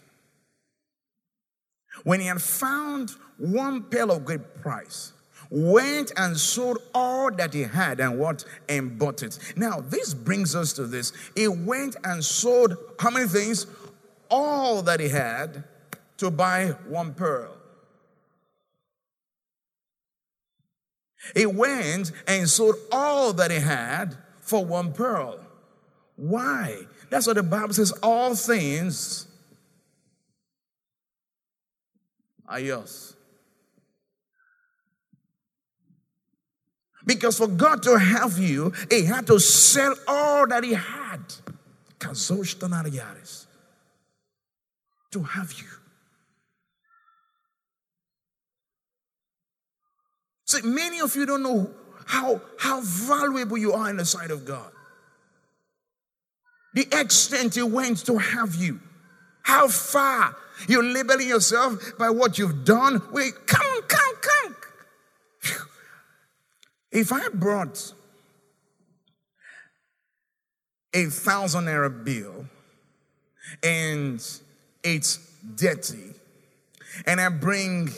When 2.04 2.20
he 2.20 2.26
had 2.26 2.40
found 2.40 3.10
one 3.38 3.84
pearl 3.84 4.12
of 4.12 4.24
great 4.24 4.60
price, 4.60 5.12
went 5.50 6.12
and 6.16 6.36
sold 6.36 6.78
all 6.94 7.30
that 7.32 7.54
he 7.54 7.62
had 7.62 8.00
and 8.00 8.18
what 8.18 8.44
and 8.68 8.98
bought 8.98 9.22
it. 9.22 9.38
Now, 9.56 9.80
this 9.80 10.14
brings 10.14 10.54
us 10.54 10.72
to 10.74 10.86
this. 10.86 11.12
He 11.34 11.48
went 11.48 11.96
and 12.04 12.24
sold 12.24 12.76
how 12.98 13.10
many 13.10 13.26
things? 13.26 13.66
All 14.30 14.82
that 14.82 15.00
he 15.00 15.08
had 15.08 15.64
to 16.18 16.30
buy 16.30 16.68
one 16.86 17.14
pearl. 17.14 17.57
He 21.34 21.46
went 21.46 22.12
and 22.26 22.48
sold 22.48 22.76
all 22.92 23.32
that 23.34 23.50
he 23.50 23.58
had 23.58 24.16
for 24.40 24.64
one 24.64 24.92
pearl. 24.92 25.40
Why? 26.16 26.82
That's 27.10 27.26
what 27.26 27.36
the 27.36 27.42
Bible 27.42 27.74
says 27.74 27.92
all 28.02 28.34
things 28.34 29.26
are 32.46 32.60
yours. 32.60 33.14
Because 37.04 37.38
for 37.38 37.46
God 37.46 37.82
to 37.84 37.98
have 37.98 38.38
you, 38.38 38.72
he 38.90 39.04
had 39.04 39.26
to 39.28 39.38
sell 39.40 39.94
all 40.06 40.46
that 40.46 40.62
he 40.62 40.74
had. 40.74 41.20
To 45.12 45.22
have 45.22 45.52
you. 45.54 45.64
See, 50.48 50.62
many 50.62 51.00
of 51.00 51.14
you 51.14 51.26
don't 51.26 51.42
know 51.42 51.70
how, 52.06 52.40
how 52.58 52.80
valuable 52.80 53.58
you 53.58 53.74
are 53.74 53.90
in 53.90 53.98
the 53.98 54.06
sight 54.06 54.30
of 54.30 54.46
God. 54.46 54.72
The 56.72 56.88
extent 56.90 57.54
He 57.54 57.62
went 57.62 58.06
to 58.06 58.16
have 58.16 58.54
you. 58.54 58.80
How 59.42 59.68
far 59.68 60.34
you're 60.66 60.82
labeling 60.82 61.28
yourself 61.28 61.92
by 61.98 62.08
what 62.08 62.38
you've 62.38 62.64
done. 62.64 63.02
Wait, 63.12 63.34
come, 63.46 63.82
come, 63.88 64.14
come. 64.22 64.56
If 66.90 67.12
I 67.12 67.28
brought 67.28 67.92
a 70.94 71.04
thousand 71.04 71.66
naira 71.66 72.04
bill 72.04 72.46
and 73.62 74.26
it's 74.82 75.18
dirty, 75.56 76.14
and 77.06 77.20
I 77.20 77.28
bring 77.28 77.90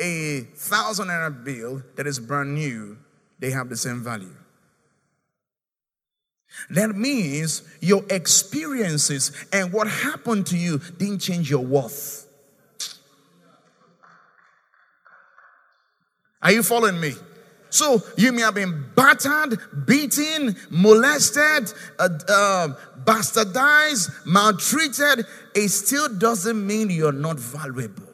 a 0.00 0.40
thousand 0.54 1.08
naira 1.08 1.44
bill 1.44 1.82
that 1.96 2.06
is 2.06 2.20
brand 2.20 2.54
new, 2.54 2.98
they 3.38 3.50
have 3.50 3.68
the 3.68 3.76
same 3.76 4.02
value. 4.02 4.34
That 6.70 6.96
means 6.96 7.62
your 7.80 8.04
experiences 8.10 9.32
and 9.52 9.72
what 9.72 9.86
happened 9.86 10.46
to 10.48 10.56
you 10.56 10.78
didn't 10.98 11.20
change 11.20 11.50
your 11.50 11.64
worth. 11.64 12.26
Are 16.42 16.52
you 16.52 16.62
following 16.62 17.00
me? 17.00 17.14
So 17.70 18.02
you 18.16 18.32
may 18.32 18.42
have 18.42 18.54
been 18.54 18.86
battered, 18.94 19.58
beaten, 19.86 20.56
molested, 20.70 21.72
uh, 21.98 22.08
uh, 22.28 22.68
bastardized, 23.04 24.24
maltreated. 24.24 25.26
It 25.54 25.68
still 25.68 26.08
doesn't 26.08 26.66
mean 26.66 26.90
you're 26.90 27.12
not 27.12 27.38
valuable. 27.38 28.07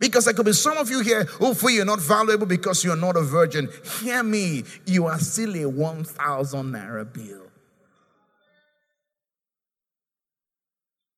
Because 0.00 0.24
there 0.24 0.34
could 0.34 0.46
be 0.46 0.54
some 0.54 0.78
of 0.78 0.88
you 0.90 1.00
here 1.00 1.24
who 1.24 1.52
feel 1.52 1.70
you're 1.70 1.84
not 1.84 2.00
valuable 2.00 2.46
because 2.46 2.82
you're 2.82 2.96
not 2.96 3.16
a 3.16 3.20
virgin. 3.20 3.68
Hear 4.00 4.22
me, 4.22 4.64
you 4.86 5.06
are 5.06 5.18
still 5.18 5.54
a 5.54 5.68
1,000 5.68 6.72
naira 6.72 7.12
bill. 7.12 7.42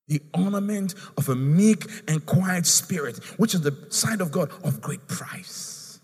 The 0.08 0.20
ornament 0.34 0.94
of 1.16 1.28
a 1.28 1.36
meek 1.36 1.86
and 2.08 2.26
quiet 2.26 2.66
spirit, 2.66 3.22
which 3.38 3.54
is 3.54 3.60
the 3.60 3.86
sign 3.88 4.20
of 4.20 4.32
God 4.32 4.50
of 4.64 4.80
great 4.80 5.06
price. 5.06 6.00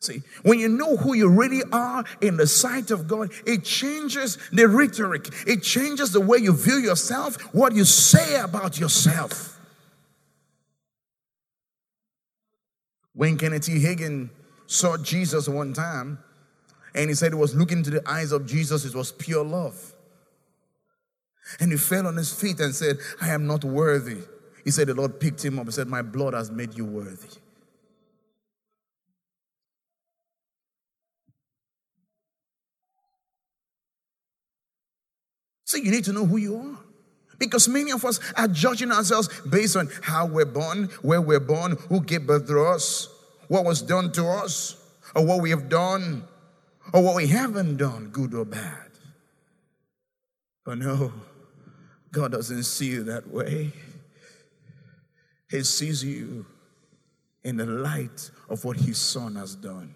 See, 0.00 0.22
when 0.42 0.58
you 0.58 0.68
know 0.68 0.96
who 0.96 1.14
you 1.14 1.28
really 1.28 1.62
are 1.72 2.04
in 2.20 2.36
the 2.36 2.46
sight 2.46 2.90
of 2.90 3.06
God, 3.06 3.30
it 3.46 3.64
changes 3.64 4.36
the 4.52 4.66
rhetoric, 4.66 5.28
it 5.46 5.62
changes 5.62 6.12
the 6.12 6.20
way 6.20 6.38
you 6.38 6.52
view 6.52 6.76
yourself, 6.76 7.40
what 7.54 7.72
you 7.74 7.84
say 7.84 8.40
about 8.40 8.78
yourself. 8.78 9.57
When 13.18 13.36
Kenneth 13.36 13.64
T. 13.66 13.80
Hagin 13.82 14.30
saw 14.68 14.96
Jesus 14.96 15.48
one 15.48 15.72
time, 15.72 16.18
and 16.94 17.10
he 17.10 17.16
said 17.16 17.32
he 17.32 17.36
was 17.36 17.52
looking 17.52 17.78
into 17.78 17.90
the 17.90 18.08
eyes 18.08 18.30
of 18.30 18.46
Jesus, 18.46 18.84
it 18.84 18.94
was 18.94 19.10
pure 19.10 19.44
love. 19.44 19.92
And 21.58 21.72
he 21.72 21.78
fell 21.78 22.06
on 22.06 22.16
his 22.16 22.32
feet 22.32 22.60
and 22.60 22.72
said, 22.72 22.98
I 23.20 23.30
am 23.30 23.48
not 23.48 23.64
worthy. 23.64 24.18
He 24.62 24.70
said, 24.70 24.86
The 24.86 24.94
Lord 24.94 25.18
picked 25.18 25.44
him 25.44 25.58
up 25.58 25.64
and 25.64 25.74
said, 25.74 25.88
My 25.88 26.00
blood 26.00 26.32
has 26.32 26.52
made 26.52 26.78
you 26.78 26.84
worthy. 26.84 27.26
So 35.64 35.76
you 35.76 35.90
need 35.90 36.04
to 36.04 36.12
know 36.12 36.24
who 36.24 36.36
you 36.36 36.56
are. 36.56 36.87
Because 37.38 37.68
many 37.68 37.92
of 37.92 38.04
us 38.04 38.18
are 38.36 38.48
judging 38.48 38.90
ourselves 38.90 39.28
based 39.42 39.76
on 39.76 39.88
how 40.02 40.26
we're 40.26 40.44
born, 40.44 40.84
where 41.02 41.20
we're 41.20 41.40
born, 41.40 41.76
who 41.88 42.00
gave 42.00 42.26
birth 42.26 42.46
to 42.48 42.60
us, 42.64 43.08
what 43.46 43.64
was 43.64 43.80
done 43.80 44.10
to 44.12 44.26
us, 44.26 44.76
or 45.14 45.24
what 45.24 45.40
we 45.40 45.50
have 45.50 45.68
done, 45.68 46.24
or 46.92 47.02
what 47.02 47.14
we 47.16 47.26
haven't 47.28 47.76
done, 47.76 48.08
good 48.08 48.34
or 48.34 48.44
bad. 48.44 48.90
But 50.64 50.78
no, 50.78 51.12
God 52.12 52.32
doesn't 52.32 52.64
see 52.64 52.86
you 52.86 53.04
that 53.04 53.28
way. 53.28 53.72
He 55.50 55.62
sees 55.62 56.04
you 56.04 56.44
in 57.42 57.56
the 57.56 57.66
light 57.66 58.30
of 58.50 58.64
what 58.64 58.76
His 58.76 58.98
Son 58.98 59.36
has 59.36 59.54
done. 59.54 59.94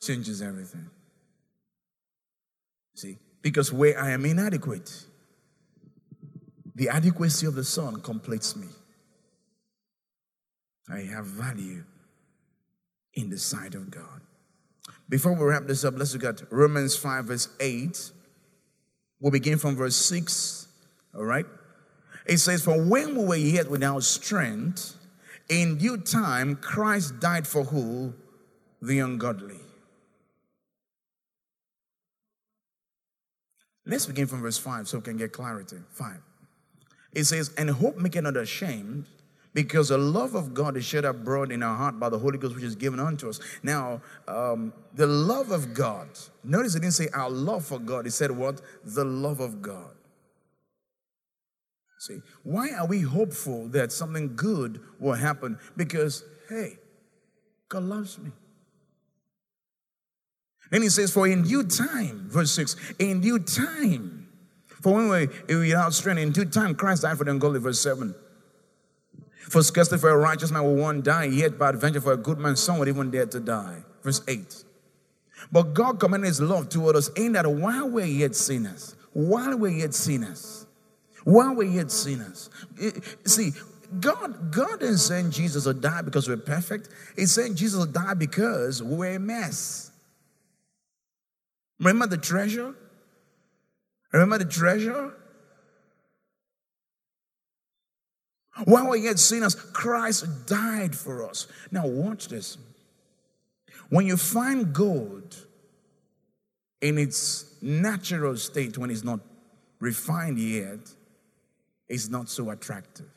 Changes 0.00 0.42
everything. 0.42 0.90
See, 2.94 3.18
because 3.44 3.70
where 3.70 4.00
I 4.02 4.12
am 4.12 4.24
inadequate, 4.24 5.04
the 6.74 6.88
adequacy 6.88 7.46
of 7.46 7.54
the 7.54 7.62
Son 7.62 8.00
completes 8.00 8.56
me. 8.56 8.66
I 10.90 11.00
have 11.00 11.26
value 11.26 11.84
in 13.12 13.28
the 13.28 13.36
sight 13.36 13.74
of 13.74 13.90
God. 13.90 14.22
Before 15.10 15.34
we 15.34 15.44
wrap 15.44 15.66
this 15.66 15.84
up, 15.84 15.94
let's 15.98 16.14
look 16.14 16.24
at 16.24 16.50
Romans 16.50 16.96
5, 16.96 17.26
verse 17.26 17.48
8. 17.60 18.12
We'll 19.20 19.30
begin 19.30 19.58
from 19.58 19.76
verse 19.76 19.96
6. 19.96 20.66
All 21.14 21.24
right? 21.24 21.46
It 22.24 22.38
says, 22.38 22.64
For 22.64 22.82
when 22.82 23.14
we 23.14 23.24
were 23.24 23.36
yet 23.36 23.70
without 23.70 24.04
strength, 24.04 24.96
in 25.50 25.76
due 25.76 25.98
time 25.98 26.56
Christ 26.56 27.20
died 27.20 27.46
for 27.46 27.64
who? 27.64 28.14
The 28.80 29.00
ungodly. 29.00 29.63
Let's 33.86 34.06
begin 34.06 34.26
from 34.26 34.40
verse 34.40 34.58
5 34.58 34.88
so 34.88 34.98
we 34.98 35.04
can 35.04 35.16
get 35.16 35.32
clarity. 35.32 35.76
5. 35.90 36.16
It 37.12 37.24
says, 37.24 37.52
And 37.56 37.70
hope 37.70 37.96
make 37.96 38.14
not 38.14 38.36
ashamed, 38.36 39.06
because 39.52 39.90
the 39.90 39.98
love 39.98 40.34
of 40.34 40.52
God 40.52 40.76
is 40.76 40.84
shed 40.84 41.04
abroad 41.04 41.52
in 41.52 41.62
our 41.62 41.76
heart 41.76 42.00
by 42.00 42.08
the 42.08 42.18
Holy 42.18 42.38
Ghost, 42.38 42.54
which 42.54 42.64
is 42.64 42.74
given 42.74 42.98
unto 42.98 43.28
us. 43.28 43.38
Now, 43.62 44.02
um, 44.26 44.72
the 44.94 45.06
love 45.06 45.52
of 45.52 45.74
God, 45.74 46.08
notice 46.42 46.74
it 46.74 46.80
didn't 46.80 46.94
say 46.94 47.08
our 47.14 47.30
love 47.30 47.64
for 47.64 47.78
God, 47.78 48.06
it 48.06 48.10
said 48.10 48.32
what? 48.32 48.60
The 48.84 49.04
love 49.04 49.40
of 49.40 49.62
God. 49.62 49.94
See, 52.00 52.20
why 52.42 52.70
are 52.70 52.86
we 52.86 53.00
hopeful 53.00 53.68
that 53.68 53.92
something 53.92 54.34
good 54.36 54.80
will 54.98 55.14
happen? 55.14 55.58
Because, 55.76 56.24
hey, 56.50 56.78
God 57.68 57.84
loves 57.84 58.18
me. 58.18 58.30
Then 60.70 60.82
he 60.82 60.88
says, 60.88 61.12
For 61.12 61.26
in 61.26 61.42
due 61.42 61.64
time, 61.64 62.26
verse 62.28 62.52
6, 62.52 62.76
in 62.98 63.20
due 63.20 63.38
time, 63.38 64.28
for 64.82 64.94
when 64.94 65.08
we 65.08 65.56
without 65.56 65.94
strength, 65.94 66.20
in 66.20 66.32
due 66.32 66.44
time, 66.44 66.74
Christ 66.74 67.02
died 67.02 67.16
for 67.16 67.24
the 67.24 67.30
ungodly, 67.30 67.60
verse 67.60 67.80
7. 67.80 68.14
For 69.48 69.62
scarcely 69.62 69.98
for 69.98 70.10
a 70.10 70.16
righteous 70.16 70.50
man 70.50 70.62
will 70.62 70.76
one 70.76 71.02
die, 71.02 71.24
yet 71.24 71.58
by 71.58 71.70
adventure 71.70 72.00
for 72.00 72.12
a 72.12 72.16
good 72.16 72.38
man, 72.38 72.56
some 72.56 72.78
would 72.78 72.88
even 72.88 73.10
dare 73.10 73.26
to 73.26 73.40
die. 73.40 73.82
Verse 74.02 74.22
8. 74.26 74.64
But 75.52 75.74
God 75.74 76.00
commanded 76.00 76.28
his 76.28 76.40
love 76.40 76.68
toward 76.68 76.96
us 76.96 77.08
in 77.10 77.32
that 77.32 77.46
while 77.46 77.88
we're 77.88 78.06
yet 78.06 78.34
sinners, 78.34 78.96
while 79.12 79.56
we're 79.56 79.68
yet 79.68 79.94
sinners, 79.94 80.66
while 81.24 81.54
we're 81.54 81.70
yet 81.70 81.90
sinners. 81.90 82.50
See, 83.24 83.52
God, 84.00 84.50
God 84.50 84.80
didn't 84.80 84.98
send 84.98 85.32
Jesus 85.32 85.64
to 85.64 85.74
die 85.74 86.02
because 86.02 86.28
we're 86.28 86.36
perfect. 86.36 86.88
He 87.16 87.26
sent 87.26 87.56
Jesus 87.56 87.84
to 87.84 87.90
die 87.90 88.14
because 88.14 88.82
we're 88.82 89.16
a 89.16 89.20
mess. 89.20 89.92
Remember 91.78 92.06
the 92.06 92.18
treasure? 92.18 92.74
Remember 94.12 94.38
the 94.38 94.44
treasure? 94.44 95.12
While 98.64 98.90
we 98.90 99.00
yet 99.00 99.18
sinners, 99.18 99.54
Christ 99.54 100.46
died 100.46 100.94
for 100.94 101.28
us. 101.28 101.48
Now, 101.72 101.86
watch 101.86 102.28
this. 102.28 102.56
When 103.90 104.06
you 104.06 104.16
find 104.16 104.72
gold 104.72 105.36
in 106.80 106.98
its 106.98 107.56
natural 107.60 108.36
state, 108.36 108.78
when 108.78 108.90
it's 108.90 109.02
not 109.02 109.20
refined 109.80 110.38
yet, 110.38 110.78
it's 111.88 112.08
not 112.08 112.28
so 112.28 112.50
attractive. 112.50 113.10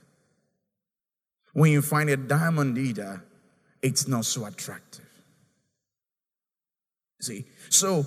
When 1.54 1.72
you 1.72 1.82
find 1.82 2.10
a 2.10 2.18
diamond 2.18 2.78
eater, 2.78 3.24
it's 3.82 4.08
not 4.08 4.26
so 4.26 4.46
attractive. 4.46 5.06
See, 7.22 7.46
so 7.70 8.06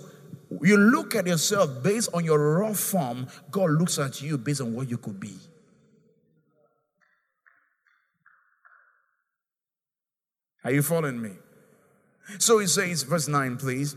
you 0.62 0.76
look 0.76 1.14
at 1.14 1.26
yourself 1.26 1.82
based 1.82 2.10
on 2.12 2.24
your 2.24 2.58
raw 2.58 2.72
form, 2.72 3.28
God 3.50 3.70
looks 3.70 3.98
at 3.98 4.20
you 4.20 4.36
based 4.36 4.60
on 4.60 4.74
what 4.74 4.88
you 4.88 4.98
could 4.98 5.20
be. 5.20 5.34
Are 10.64 10.72
you 10.72 10.82
following 10.82 11.20
me? 11.20 11.30
So 12.38 12.58
he 12.58 12.66
says, 12.66 13.02
verse 13.02 13.28
9, 13.28 13.56
please. 13.56 13.96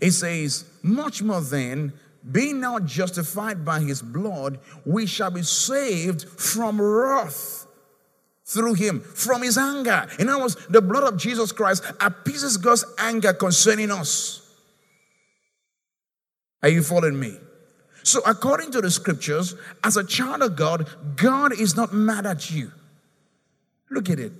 It 0.00 0.12
says, 0.12 0.64
Much 0.82 1.22
more 1.22 1.40
then, 1.40 1.92
being 2.30 2.60
now 2.60 2.78
justified 2.78 3.64
by 3.64 3.80
his 3.80 4.00
blood, 4.00 4.60
we 4.86 5.06
shall 5.06 5.30
be 5.30 5.42
saved 5.42 6.28
from 6.28 6.80
wrath 6.80 7.66
through 8.46 8.74
him 8.74 9.00
from 9.00 9.42
his 9.42 9.58
anger. 9.58 10.06
In 10.18 10.28
other 10.28 10.42
words, 10.42 10.66
the 10.68 10.80
blood 10.82 11.04
of 11.04 11.18
Jesus 11.18 11.52
Christ 11.52 11.84
appeases 12.00 12.56
God's 12.56 12.84
anger 12.98 13.32
concerning 13.32 13.90
us. 13.90 14.43
Are 16.64 16.70
you 16.70 16.82
following 16.82 17.20
me? 17.20 17.36
So, 18.04 18.22
according 18.24 18.70
to 18.72 18.80
the 18.80 18.90
scriptures, 18.90 19.54
as 19.84 19.98
a 19.98 20.04
child 20.04 20.40
of 20.40 20.56
God, 20.56 20.88
God 21.14 21.52
is 21.60 21.76
not 21.76 21.92
mad 21.92 22.24
at 22.24 22.50
you. 22.50 22.72
Look 23.90 24.08
at 24.08 24.18
it. 24.18 24.32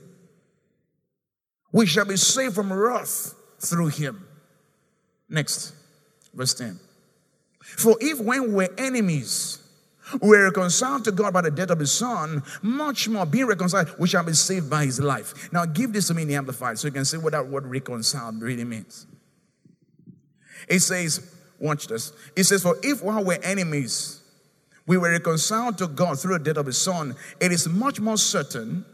We 1.70 1.84
shall 1.84 2.06
be 2.06 2.16
saved 2.16 2.54
from 2.54 2.72
wrath 2.72 3.34
through 3.58 3.88
him. 3.88 4.26
Next, 5.28 5.74
verse 6.32 6.54
10. 6.54 6.80
For 7.60 7.98
if 8.00 8.18
when 8.20 8.54
we're 8.54 8.72
enemies, 8.78 9.58
we 10.22 10.38
are 10.38 10.44
reconciled 10.44 11.04
to 11.04 11.12
God 11.12 11.34
by 11.34 11.42
the 11.42 11.50
death 11.50 11.70
of 11.70 11.78
his 11.78 11.92
son, 11.92 12.42
much 12.62 13.06
more 13.06 13.26
being 13.26 13.46
reconciled, 13.46 13.94
we 13.98 14.08
shall 14.08 14.24
be 14.24 14.32
saved 14.32 14.70
by 14.70 14.87
his 14.87 14.98
life. 14.98 15.52
Now, 15.52 15.66
give 15.66 15.92
this 15.92 16.06
to 16.06 16.14
me 16.14 16.22
in 16.22 16.28
the 16.28 16.37
Amplified 16.37 16.78
so 16.78 16.88
you 16.88 16.92
can 16.92 17.04
see 17.04 17.18
what 17.18 17.32
that 17.32 17.48
word 17.48 17.66
reconciled 17.66 18.40
really 18.40 18.64
means. 18.64 19.06
It 20.68 20.80
says, 20.80 21.34
watch 21.64 21.88
this. 21.88 22.12
It 22.37 22.44
says, 22.44 22.62
For 22.62 22.77
if 22.83 23.03
while 23.03 23.24
we're 23.24 23.40
enemies, 23.42 24.20
we 24.87 24.98
were 24.98 25.11
reconciled 25.11 25.79
to 25.79 25.88
God 25.88 26.20
through 26.20 26.38
the 26.38 26.44
death 26.44 26.59
of 26.59 26.66
his 26.66 26.79
son, 26.79 27.16
it 27.40 27.50
is 27.50 27.66
much 27.66 28.00
more 28.00 28.18
certain 28.18 28.85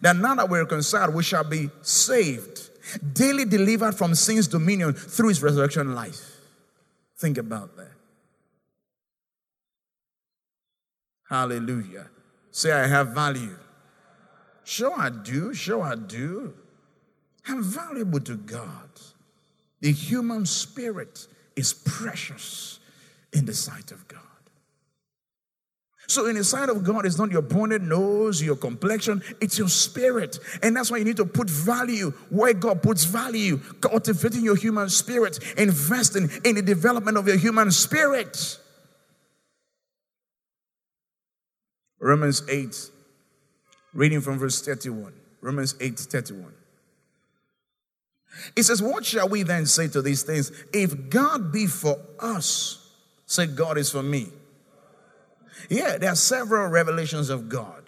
that 0.00 0.16
now 0.16 0.34
that 0.34 0.50
we're 0.50 0.62
reconciled, 0.62 1.14
we 1.14 1.22
shall 1.22 1.44
be 1.44 1.70
saved, 1.82 2.70
daily 3.14 3.44
delivered 3.44 3.94
from 3.94 4.14
sin's 4.14 4.48
dominion 4.48 4.92
through 4.92 5.28
his 5.28 5.42
resurrection 5.42 5.94
life. 5.94 6.36
Think 7.16 7.38
about 7.38 7.76
that. 7.76 7.92
Hallelujah. 11.28 12.08
Say, 12.50 12.72
I 12.72 12.86
have 12.86 13.08
value. 13.08 13.56
Sure, 14.64 14.94
I 14.98 15.10
do. 15.10 15.54
Sure, 15.54 15.82
I 15.82 15.94
do. 15.94 16.54
I'm 17.46 17.62
valuable 17.62 18.20
to 18.20 18.36
God. 18.36 18.88
The 19.80 19.92
human 19.92 20.44
spirit 20.44 21.26
is 21.58 21.74
precious 21.74 22.78
in 23.32 23.44
the 23.44 23.52
sight 23.52 23.90
of 23.90 24.06
God. 24.06 24.20
So, 26.06 26.26
in 26.26 26.36
the 26.36 26.44
sight 26.44 26.70
of 26.70 26.84
God, 26.84 27.04
it's 27.04 27.18
not 27.18 27.30
your 27.30 27.42
pointed 27.42 27.82
nose, 27.82 28.42
your 28.42 28.56
complexion, 28.56 29.22
it's 29.42 29.58
your 29.58 29.68
spirit. 29.68 30.38
And 30.62 30.74
that's 30.74 30.90
why 30.90 30.96
you 30.96 31.04
need 31.04 31.18
to 31.18 31.26
put 31.26 31.50
value 31.50 32.12
where 32.30 32.54
God 32.54 32.82
puts 32.82 33.04
value, 33.04 33.58
cultivating 33.82 34.42
your 34.42 34.56
human 34.56 34.88
spirit, 34.88 35.38
investing 35.58 36.30
in 36.44 36.54
the 36.54 36.62
development 36.62 37.18
of 37.18 37.26
your 37.26 37.36
human 37.36 37.70
spirit. 37.70 38.58
Romans 42.00 42.42
8, 42.48 42.90
reading 43.92 44.22
from 44.22 44.38
verse 44.38 44.62
31. 44.64 45.12
Romans 45.42 45.74
8 45.78 45.98
31. 45.98 46.54
It 48.56 48.64
says, 48.64 48.82
What 48.82 49.04
shall 49.04 49.28
we 49.28 49.42
then 49.42 49.66
say 49.66 49.88
to 49.88 50.02
these 50.02 50.22
things? 50.22 50.52
If 50.72 51.10
God 51.10 51.52
be 51.52 51.66
for 51.66 51.98
us, 52.18 52.90
say, 53.26 53.46
God 53.46 53.78
is 53.78 53.90
for 53.90 54.02
me. 54.02 54.28
Yeah, 55.68 55.98
there 55.98 56.10
are 56.10 56.16
several 56.16 56.68
revelations 56.68 57.30
of 57.30 57.48
God. 57.48 57.82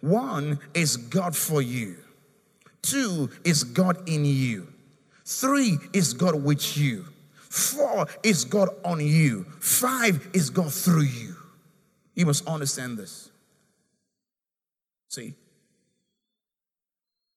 One 0.00 0.60
is 0.74 0.96
God 0.96 1.36
for 1.36 1.60
you, 1.60 1.96
two 2.82 3.30
is 3.44 3.64
God 3.64 4.08
in 4.08 4.24
you, 4.24 4.68
three 5.24 5.78
is 5.92 6.12
God 6.12 6.42
with 6.42 6.76
you, 6.76 7.06
four 7.32 8.06
is 8.22 8.44
God 8.44 8.68
on 8.84 9.00
you, 9.00 9.44
five 9.58 10.28
is 10.32 10.50
God 10.50 10.72
through 10.72 11.02
you. 11.02 11.34
You 12.14 12.26
must 12.26 12.46
understand 12.46 12.98
this. 12.98 13.30
See? 15.08 15.34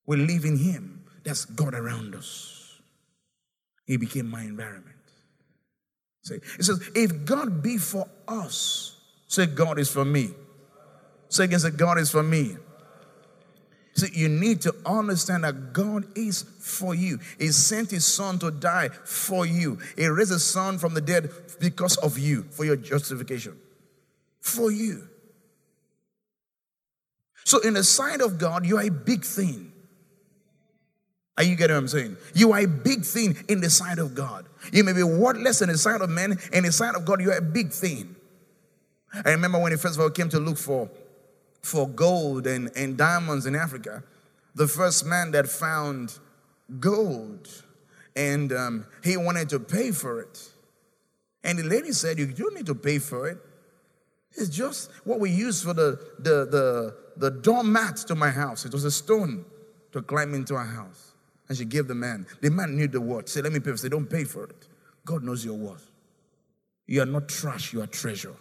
We 0.05 0.17
live 0.17 0.45
in 0.45 0.57
Him. 0.57 1.00
That's 1.23 1.45
God 1.45 1.73
around 1.73 2.15
us. 2.15 2.79
He 3.85 3.97
became 3.97 4.29
my 4.29 4.41
environment. 4.41 4.95
See? 6.23 6.35
It 6.35 6.63
says, 6.63 6.89
if 6.95 7.25
God 7.25 7.63
be 7.63 7.77
for 7.77 8.07
us, 8.27 8.95
say, 9.27 9.45
God 9.47 9.79
is 9.79 9.89
for 9.89 10.05
me. 10.05 10.29
Say 11.29 11.45
again, 11.45 11.59
say, 11.59 11.71
God 11.71 11.97
is 11.97 12.11
for 12.11 12.23
me. 12.23 12.57
See, 13.93 14.07
you 14.13 14.29
need 14.29 14.61
to 14.61 14.73
understand 14.85 15.43
that 15.43 15.73
God 15.73 16.05
is 16.15 16.43
for 16.59 16.95
you. 16.95 17.19
He 17.39 17.49
sent 17.49 17.91
his 17.91 18.05
son 18.05 18.39
to 18.39 18.51
die 18.51 18.89
for 18.89 19.45
you. 19.45 19.79
He 19.97 20.07
raised 20.07 20.31
his 20.31 20.45
son 20.45 20.77
from 20.77 20.93
the 20.93 21.01
dead 21.01 21.29
because 21.59 21.97
of 21.97 22.17
you, 22.17 22.43
for 22.51 22.63
your 22.63 22.77
justification. 22.77 23.57
For 24.39 24.71
you. 24.71 25.07
So, 27.43 27.59
in 27.59 27.73
the 27.73 27.83
sight 27.83 28.21
of 28.21 28.37
God, 28.37 28.65
you 28.65 28.77
are 28.77 28.83
a 28.83 28.91
big 28.91 29.25
thing. 29.25 29.70
Are 31.41 31.43
you 31.43 31.55
getting 31.55 31.75
what 31.75 31.81
I'm 31.81 31.87
saying? 31.87 32.17
You 32.35 32.51
are 32.51 32.59
a 32.59 32.67
big 32.67 33.03
thing 33.03 33.35
in 33.49 33.61
the 33.61 33.69
sight 33.71 33.97
of 33.97 34.13
God. 34.13 34.45
You 34.71 34.83
may 34.83 34.93
be 34.93 35.01
worthless 35.01 35.63
in 35.63 35.69
the 35.69 35.77
sight 35.77 35.99
of 35.99 36.07
men, 36.11 36.37
in 36.53 36.65
the 36.65 36.71
sight 36.71 36.93
of 36.93 37.03
God, 37.03 37.19
you 37.19 37.31
are 37.31 37.37
a 37.37 37.41
big 37.41 37.71
thing. 37.71 38.15
I 39.25 39.31
remember 39.31 39.57
when 39.57 39.71
he 39.71 39.77
first 39.79 39.95
of 39.95 40.01
all 40.01 40.11
came 40.11 40.29
to 40.29 40.39
look 40.39 40.59
for, 40.59 40.87
for 41.63 41.89
gold 41.89 42.45
and, 42.45 42.69
and 42.75 42.95
diamonds 42.95 43.47
in 43.47 43.55
Africa, 43.55 44.03
the 44.53 44.67
first 44.67 45.03
man 45.03 45.31
that 45.31 45.47
found 45.47 46.19
gold, 46.79 47.49
and 48.15 48.53
um, 48.53 48.85
he 49.03 49.17
wanted 49.17 49.49
to 49.49 49.59
pay 49.59 49.89
for 49.89 50.21
it. 50.21 50.47
And 51.43 51.57
the 51.57 51.63
lady 51.63 51.91
said, 51.91 52.19
You 52.19 52.27
don't 52.27 52.53
need 52.53 52.67
to 52.67 52.75
pay 52.75 52.99
for 52.99 53.27
it. 53.27 53.39
It's 54.33 54.49
just 54.49 54.91
what 55.05 55.19
we 55.19 55.31
use 55.31 55.63
for 55.63 55.73
the, 55.73 55.99
the, 56.19 56.45
the, 56.45 56.95
the 57.17 57.31
doormat 57.31 57.97
to 58.09 58.13
my 58.13 58.29
house. 58.29 58.63
It 58.63 58.73
was 58.73 58.85
a 58.85 58.91
stone 58.91 59.43
to 59.91 60.03
climb 60.03 60.35
into 60.35 60.53
our 60.53 60.65
house. 60.65 61.10
And 61.51 61.57
she 61.57 61.65
gave 61.65 61.89
the 61.89 61.95
man. 61.95 62.25
The 62.39 62.49
man 62.49 62.77
knew 62.77 62.87
the 62.87 63.01
word. 63.01 63.27
Say, 63.27 63.41
let 63.41 63.51
me 63.51 63.59
pay. 63.59 63.71
for 63.71 63.77
Say, 63.77 63.89
don't 63.89 64.09
pay 64.09 64.23
for 64.23 64.45
it. 64.45 64.55
God 65.03 65.21
knows 65.21 65.43
your 65.43 65.55
worth. 65.55 65.85
You 66.87 67.01
are 67.01 67.05
not 67.05 67.27
trash, 67.27 67.73
you 67.73 67.81
are 67.81 67.87
treasure. 67.87 68.37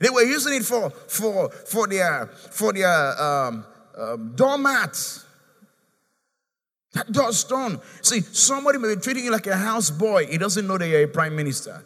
They 0.00 0.10
were 0.10 0.24
using 0.24 0.54
it 0.54 0.64
for 0.64 0.90
for 0.90 1.50
for 1.50 1.86
their 1.86 2.26
for 2.26 2.72
their 2.72 3.22
um, 3.22 3.64
um, 3.96 4.32
doormats. 4.34 5.24
That 6.94 7.12
door 7.12 7.32
stone. 7.32 7.80
See, 8.02 8.22
somebody 8.22 8.78
may 8.78 8.96
be 8.96 9.00
treating 9.00 9.24
you 9.24 9.30
like 9.30 9.46
a 9.46 9.50
houseboy. 9.50 10.30
He 10.30 10.38
doesn't 10.38 10.66
know 10.66 10.78
that 10.78 10.88
you're 10.88 11.04
a 11.04 11.06
prime 11.06 11.36
minister. 11.36 11.84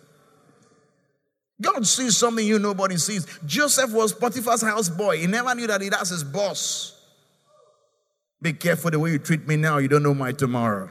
God 1.61 1.87
sees 1.87 2.17
something 2.17 2.47
you 2.47 2.59
nobody 2.59 2.97
sees. 2.97 3.27
Joseph 3.45 3.93
was 3.93 4.15
Potiphar's 4.15 4.63
houseboy. 4.63 5.19
He 5.21 5.27
never 5.27 5.55
knew 5.55 5.67
that 5.67 5.83
he 5.83 5.91
was 5.91 6.09
his 6.09 6.25
boss. 6.25 6.98
Be 8.41 8.53
careful 8.53 8.91
the 8.91 8.99
way 8.99 9.11
you 9.11 9.19
treat 9.19 9.47
me 9.49 9.57
now. 9.57 9.79
You 9.79 9.89
don't 9.89 10.03
know 10.03 10.15
my 10.15 10.33
tomorrow. 10.33 10.91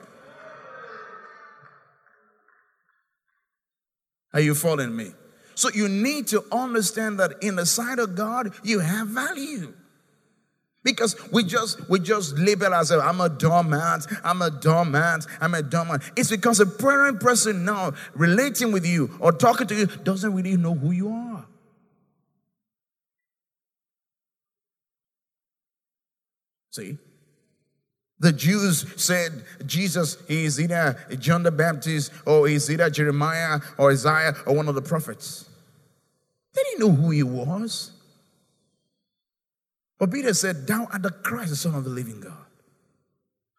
Are 4.33 4.41
you 4.41 4.53
following 4.53 4.95
me? 4.95 5.12
So 5.55 5.69
you 5.73 5.88
need 5.89 6.27
to 6.27 6.43
understand 6.51 7.19
that 7.19 7.41
in 7.41 7.55
the 7.55 7.65
sight 7.65 7.97
of 7.99 8.15
God, 8.15 8.53
you 8.63 8.79
have 8.79 9.07
value. 9.07 9.73
Because 10.83 11.15
we 11.31 11.43
just 11.43 11.89
we 11.89 11.99
just 11.99 12.38
label 12.38 12.73
ourselves, 12.73 13.03
I'm 13.03 13.19
a 13.19 13.27
doormat, 13.27 14.05
I'm 14.23 14.41
a 14.41 14.51
doormat, 14.51 15.25
I'm 15.41 15.53
a 15.53 15.62
doormat. 15.62 16.01
It's 16.15 16.29
because 16.29 16.60
a 16.60 16.65
parent 16.65 17.19
person 17.19 17.65
now 17.65 17.93
relating 18.13 18.71
with 18.71 18.86
you 18.86 19.17
or 19.19 19.31
talking 19.31 19.67
to 19.67 19.75
you 19.75 19.88
doesn't 19.88 20.33
really 20.33 20.55
know 20.55 20.75
who 20.75 20.91
you 20.91 21.10
are. 21.10 21.45
See? 26.71 26.97
The 28.19 28.32
Jews 28.32 28.86
said 29.01 29.43
Jesus 29.65 30.17
is 30.27 30.60
either 30.60 30.98
John 31.19 31.44
the 31.44 31.52
Baptist 31.52 32.12
or 32.25 32.48
he's 32.48 32.69
either 32.69 32.89
Jeremiah 32.89 33.60
or 33.77 33.91
Isaiah 33.91 34.33
or 34.46 34.56
one 34.56 34.67
of 34.67 34.75
the 34.75 34.81
prophets. 34.81 35.48
They 36.54 36.63
didn't 36.63 36.79
know 36.79 36.96
who 36.96 37.12
he 37.12 37.21
was. 37.21 37.91
But 40.00 40.12
Peter 40.12 40.33
said, 40.33 40.65
Thou 40.65 40.87
art 40.91 41.02
the 41.02 41.12
Christ, 41.12 41.52
the 41.52 41.56
Son 41.56 41.75
of 41.75 41.83
the 41.83 41.89
living 41.89 42.19
God. 42.19 42.33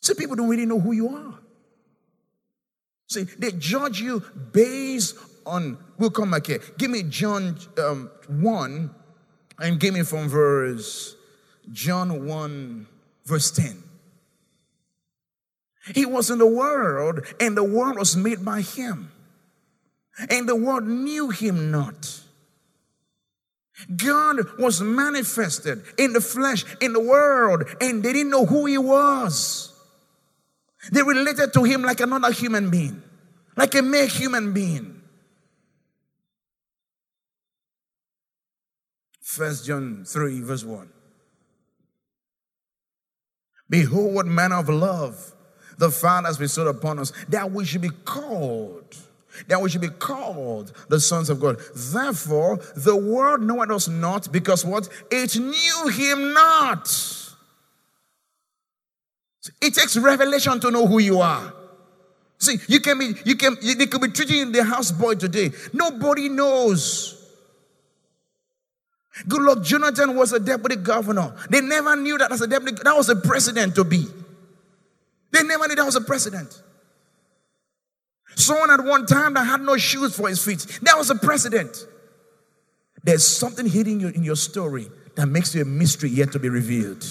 See, 0.00 0.14
people 0.14 0.36
don't 0.36 0.48
really 0.48 0.66
know 0.66 0.80
who 0.80 0.92
you 0.92 1.08
are. 1.08 1.34
See, 3.08 3.22
they 3.22 3.52
judge 3.52 4.00
you 4.00 4.22
based 4.52 5.16
on, 5.46 5.78
we'll 5.98 6.10
come 6.10 6.32
back 6.32 6.46
here. 6.46 6.60
Give 6.76 6.90
me 6.90 7.04
John 7.04 7.58
um, 7.78 8.10
1 8.28 8.90
and 9.60 9.80
give 9.80 9.94
me 9.94 10.02
from 10.02 10.28
verse, 10.28 11.16
John 11.72 12.26
1, 12.26 12.86
verse 13.24 13.50
10. 13.50 13.82
He 15.94 16.06
was 16.06 16.30
in 16.30 16.38
the 16.38 16.46
world, 16.46 17.20
and 17.40 17.56
the 17.56 17.64
world 17.64 17.96
was 17.96 18.16
made 18.16 18.44
by 18.44 18.60
him. 18.60 19.10
And 20.30 20.48
the 20.48 20.56
world 20.56 20.86
knew 20.86 21.30
him 21.30 21.70
not. 21.70 22.22
God 23.94 24.58
was 24.58 24.80
manifested 24.80 25.82
in 25.96 26.12
the 26.12 26.20
flesh, 26.20 26.64
in 26.80 26.92
the 26.92 27.00
world, 27.00 27.64
and 27.80 28.02
they 28.02 28.12
didn't 28.12 28.30
know 28.30 28.44
who 28.44 28.66
he 28.66 28.76
was. 28.76 29.72
They 30.90 31.02
related 31.02 31.52
to 31.52 31.64
him 31.64 31.82
like 31.82 32.00
another 32.00 32.32
human 32.32 32.70
being, 32.70 33.02
like 33.56 33.74
a 33.74 33.82
mere 33.82 34.06
human 34.06 34.52
being. 34.52 35.00
First 39.20 39.66
John 39.66 40.04
3, 40.04 40.40
verse 40.40 40.64
1. 40.64 40.88
Behold, 43.70 44.14
what 44.14 44.26
manner 44.26 44.56
of 44.56 44.68
love 44.68 45.34
the 45.78 45.90
Father 45.90 46.26
has 46.26 46.38
bestowed 46.38 46.66
upon 46.66 46.98
us, 46.98 47.12
that 47.28 47.50
we 47.50 47.64
should 47.64 47.80
be 47.80 47.90
called, 48.04 48.96
that 49.46 49.60
we 49.60 49.70
should 49.70 49.80
be 49.80 49.88
called 49.88 50.72
the 50.88 51.00
sons 51.00 51.30
of 51.30 51.40
God. 51.40 51.58
Therefore, 51.74 52.58
the 52.76 52.96
world 52.96 53.42
knoweth 53.42 53.70
us 53.70 53.88
not, 53.88 54.30
because 54.32 54.64
what? 54.64 54.88
It 55.10 55.36
knew 55.36 55.88
him 55.88 56.34
not. 56.34 56.88
It 59.62 59.74
takes 59.74 59.96
revelation 59.96 60.60
to 60.60 60.70
know 60.70 60.86
who 60.86 60.98
you 60.98 61.20
are. 61.20 61.54
See, 62.38 62.58
you 62.68 62.80
can 62.80 62.98
be, 62.98 63.14
you 63.24 63.36
can, 63.36 63.56
they 63.60 63.86
could 63.86 64.00
be 64.00 64.08
treating 64.08 64.52
the 64.52 64.60
houseboy 64.60 65.18
today. 65.18 65.50
Nobody 65.72 66.28
knows. 66.28 67.14
Goodluck 69.26 69.64
Jonathan 69.64 70.14
was 70.14 70.32
a 70.32 70.38
deputy 70.38 70.76
governor. 70.76 71.34
They 71.50 71.60
never 71.60 71.96
knew 71.96 72.18
that 72.18 72.30
as 72.30 72.40
a 72.40 72.46
deputy, 72.46 72.80
that 72.84 72.96
was 72.96 73.08
a 73.08 73.16
president 73.16 73.74
to 73.74 73.84
be. 73.84 74.06
They 75.30 75.42
never 75.42 75.68
knew 75.68 75.74
that 75.74 75.84
was 75.84 75.96
a 75.96 76.00
president. 76.00 76.62
Someone 78.34 78.70
at 78.70 78.84
one 78.84 79.06
time 79.06 79.34
that 79.34 79.44
had 79.44 79.60
no 79.60 79.76
shoes 79.76 80.16
for 80.16 80.28
his 80.28 80.44
feet, 80.44 80.80
that 80.82 80.96
was 80.96 81.10
a 81.10 81.14
president. 81.14 81.86
There's 83.02 83.26
something 83.26 83.66
hidden 83.66 84.00
in 84.14 84.22
your 84.22 84.36
story 84.36 84.88
that 85.16 85.26
makes 85.26 85.54
you 85.54 85.62
a 85.62 85.64
mystery 85.64 86.10
yet 86.10 86.32
to 86.32 86.38
be 86.38 86.48
revealed. 86.48 87.04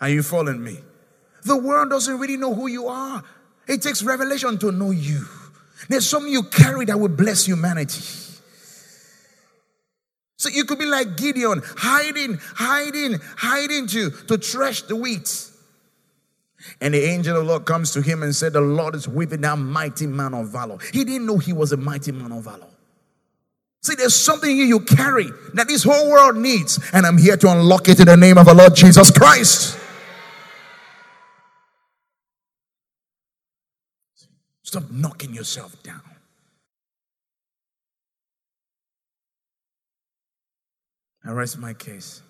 Are 0.00 0.08
you 0.08 0.22
following 0.22 0.62
me? 0.62 0.78
The 1.44 1.56
world 1.56 1.90
doesn't 1.90 2.18
really 2.18 2.36
know 2.36 2.54
who 2.54 2.66
you 2.66 2.88
are. 2.88 3.22
It 3.68 3.82
takes 3.82 4.02
revelation 4.02 4.58
to 4.58 4.72
know 4.72 4.90
you. 4.90 5.24
There's 5.88 6.08
something 6.08 6.32
you 6.32 6.42
carry 6.42 6.84
that 6.86 6.98
will 6.98 7.08
bless 7.08 7.46
humanity. 7.46 8.02
So 10.42 10.48
you 10.48 10.64
could 10.64 10.80
be 10.80 10.86
like 10.86 11.16
Gideon, 11.16 11.62
hiding, 11.64 12.36
hiding, 12.56 13.20
hiding 13.36 13.86
to, 13.86 14.10
to 14.26 14.36
thresh 14.36 14.82
the 14.82 14.96
wheat. 14.96 15.48
And 16.80 16.94
the 16.94 17.04
angel 17.04 17.36
of 17.36 17.44
the 17.44 17.48
Lord 17.48 17.64
comes 17.64 17.92
to 17.92 18.02
him 18.02 18.24
and 18.24 18.34
said, 18.34 18.54
The 18.54 18.60
Lord 18.60 18.96
is 18.96 19.06
with 19.06 19.30
that 19.40 19.56
mighty 19.56 20.08
man 20.08 20.34
of 20.34 20.48
valor. 20.48 20.78
He 20.92 21.04
didn't 21.04 21.26
know 21.26 21.38
he 21.38 21.52
was 21.52 21.70
a 21.70 21.76
mighty 21.76 22.10
man 22.10 22.32
of 22.32 22.42
valor. 22.42 22.66
See, 23.82 23.94
there's 23.94 24.16
something 24.16 24.56
you 24.56 24.80
carry 24.80 25.28
that 25.54 25.68
this 25.68 25.84
whole 25.84 26.10
world 26.10 26.36
needs, 26.36 26.80
and 26.92 27.06
I'm 27.06 27.18
here 27.18 27.36
to 27.36 27.48
unlock 27.48 27.88
it 27.88 28.00
in 28.00 28.06
the 28.06 28.16
name 28.16 28.36
of 28.36 28.46
the 28.46 28.54
Lord 28.54 28.74
Jesus 28.74 29.12
Christ. 29.12 29.78
Stop 34.64 34.90
knocking 34.90 35.34
yourself 35.34 35.80
down. 35.84 36.11
I 41.24 41.30
rest 41.30 41.58
my 41.58 41.72
case. 41.72 42.20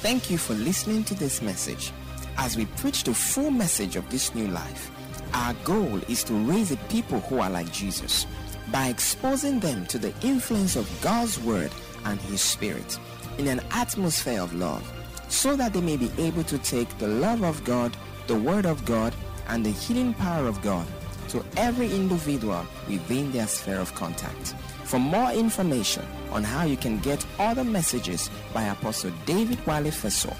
Thank 0.00 0.30
you 0.30 0.38
for 0.38 0.54
listening 0.54 1.04
to 1.04 1.14
this 1.14 1.40
message. 1.40 1.92
As 2.36 2.56
we 2.56 2.66
preach 2.76 3.04
the 3.04 3.14
full 3.14 3.50
message 3.50 3.94
of 3.94 4.08
this 4.10 4.34
new 4.34 4.48
life, 4.48 4.90
our 5.32 5.54
goal 5.64 6.00
is 6.08 6.24
to 6.24 6.32
raise 6.32 6.72
a 6.72 6.76
people 6.88 7.20
who 7.20 7.38
are 7.38 7.50
like 7.50 7.70
Jesus 7.72 8.26
by 8.72 8.88
exposing 8.88 9.60
them 9.60 9.86
to 9.86 9.98
the 9.98 10.12
influence 10.22 10.74
of 10.74 10.90
God's 11.02 11.38
Word 11.40 11.70
and 12.04 12.20
His 12.22 12.40
Spirit 12.40 12.98
in 13.38 13.46
an 13.46 13.60
atmosphere 13.70 14.40
of 14.40 14.54
love 14.54 14.82
so 15.28 15.54
that 15.54 15.72
they 15.72 15.80
may 15.80 15.96
be 15.96 16.10
able 16.18 16.44
to 16.44 16.58
take 16.58 16.88
the 16.98 17.08
love 17.08 17.44
of 17.44 17.62
God, 17.64 17.96
the 18.26 18.38
Word 18.38 18.66
of 18.66 18.84
God, 18.84 19.14
and 19.48 19.64
the 19.64 19.70
healing 19.70 20.14
power 20.14 20.46
of 20.46 20.60
God 20.62 20.86
to 21.28 21.44
every 21.56 21.92
individual 21.94 22.64
within 22.88 23.30
their 23.32 23.46
sphere 23.46 23.78
of 23.78 23.94
contact. 23.94 24.54
For 24.84 24.98
more 24.98 25.30
information 25.32 26.04
on 26.30 26.44
how 26.44 26.64
you 26.64 26.76
can 26.76 26.98
get 27.00 27.24
other 27.38 27.64
messages 27.64 28.30
by 28.52 28.64
Apostle 28.64 29.12
David 29.26 29.64
Wale 29.66 29.90
Feso, 29.90 30.34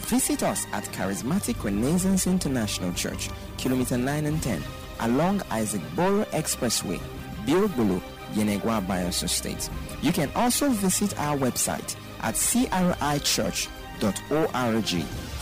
visit 0.00 0.42
us 0.42 0.66
at 0.72 0.84
Charismatic 0.86 1.62
Renaissance 1.62 2.26
International 2.26 2.92
Church, 2.92 3.30
Kilometer 3.58 3.96
9 3.96 4.26
and 4.26 4.42
10, 4.42 4.62
along 5.00 5.42
Isaac 5.50 5.82
Boro 5.94 6.24
Expressway, 6.26 7.00
Bilbulu, 7.46 8.00
Yenagoa, 8.32 8.84
Bayelsa 8.86 9.28
State. 9.28 9.68
You 10.02 10.12
can 10.12 10.30
also 10.34 10.70
visit 10.70 11.18
our 11.18 11.36
website 11.36 11.94
at 12.22 12.34
crichurch.org. 12.34 13.68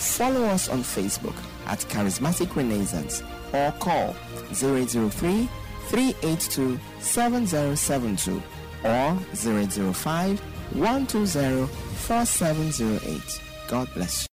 Follow 0.00 0.44
us 0.44 0.68
on 0.68 0.80
Facebook 0.80 1.36
at 1.66 1.78
Charismatic 1.80 2.54
Renaissance 2.56 3.22
or 3.52 3.72
call 3.72 4.12
003 4.52 5.48
382 5.88 6.78
7072 7.00 8.42
or 8.84 9.14
005 9.34 10.40
120 10.74 11.66
4708. 11.66 13.40
God 13.68 13.88
bless 13.94 14.22
you. 14.22 14.29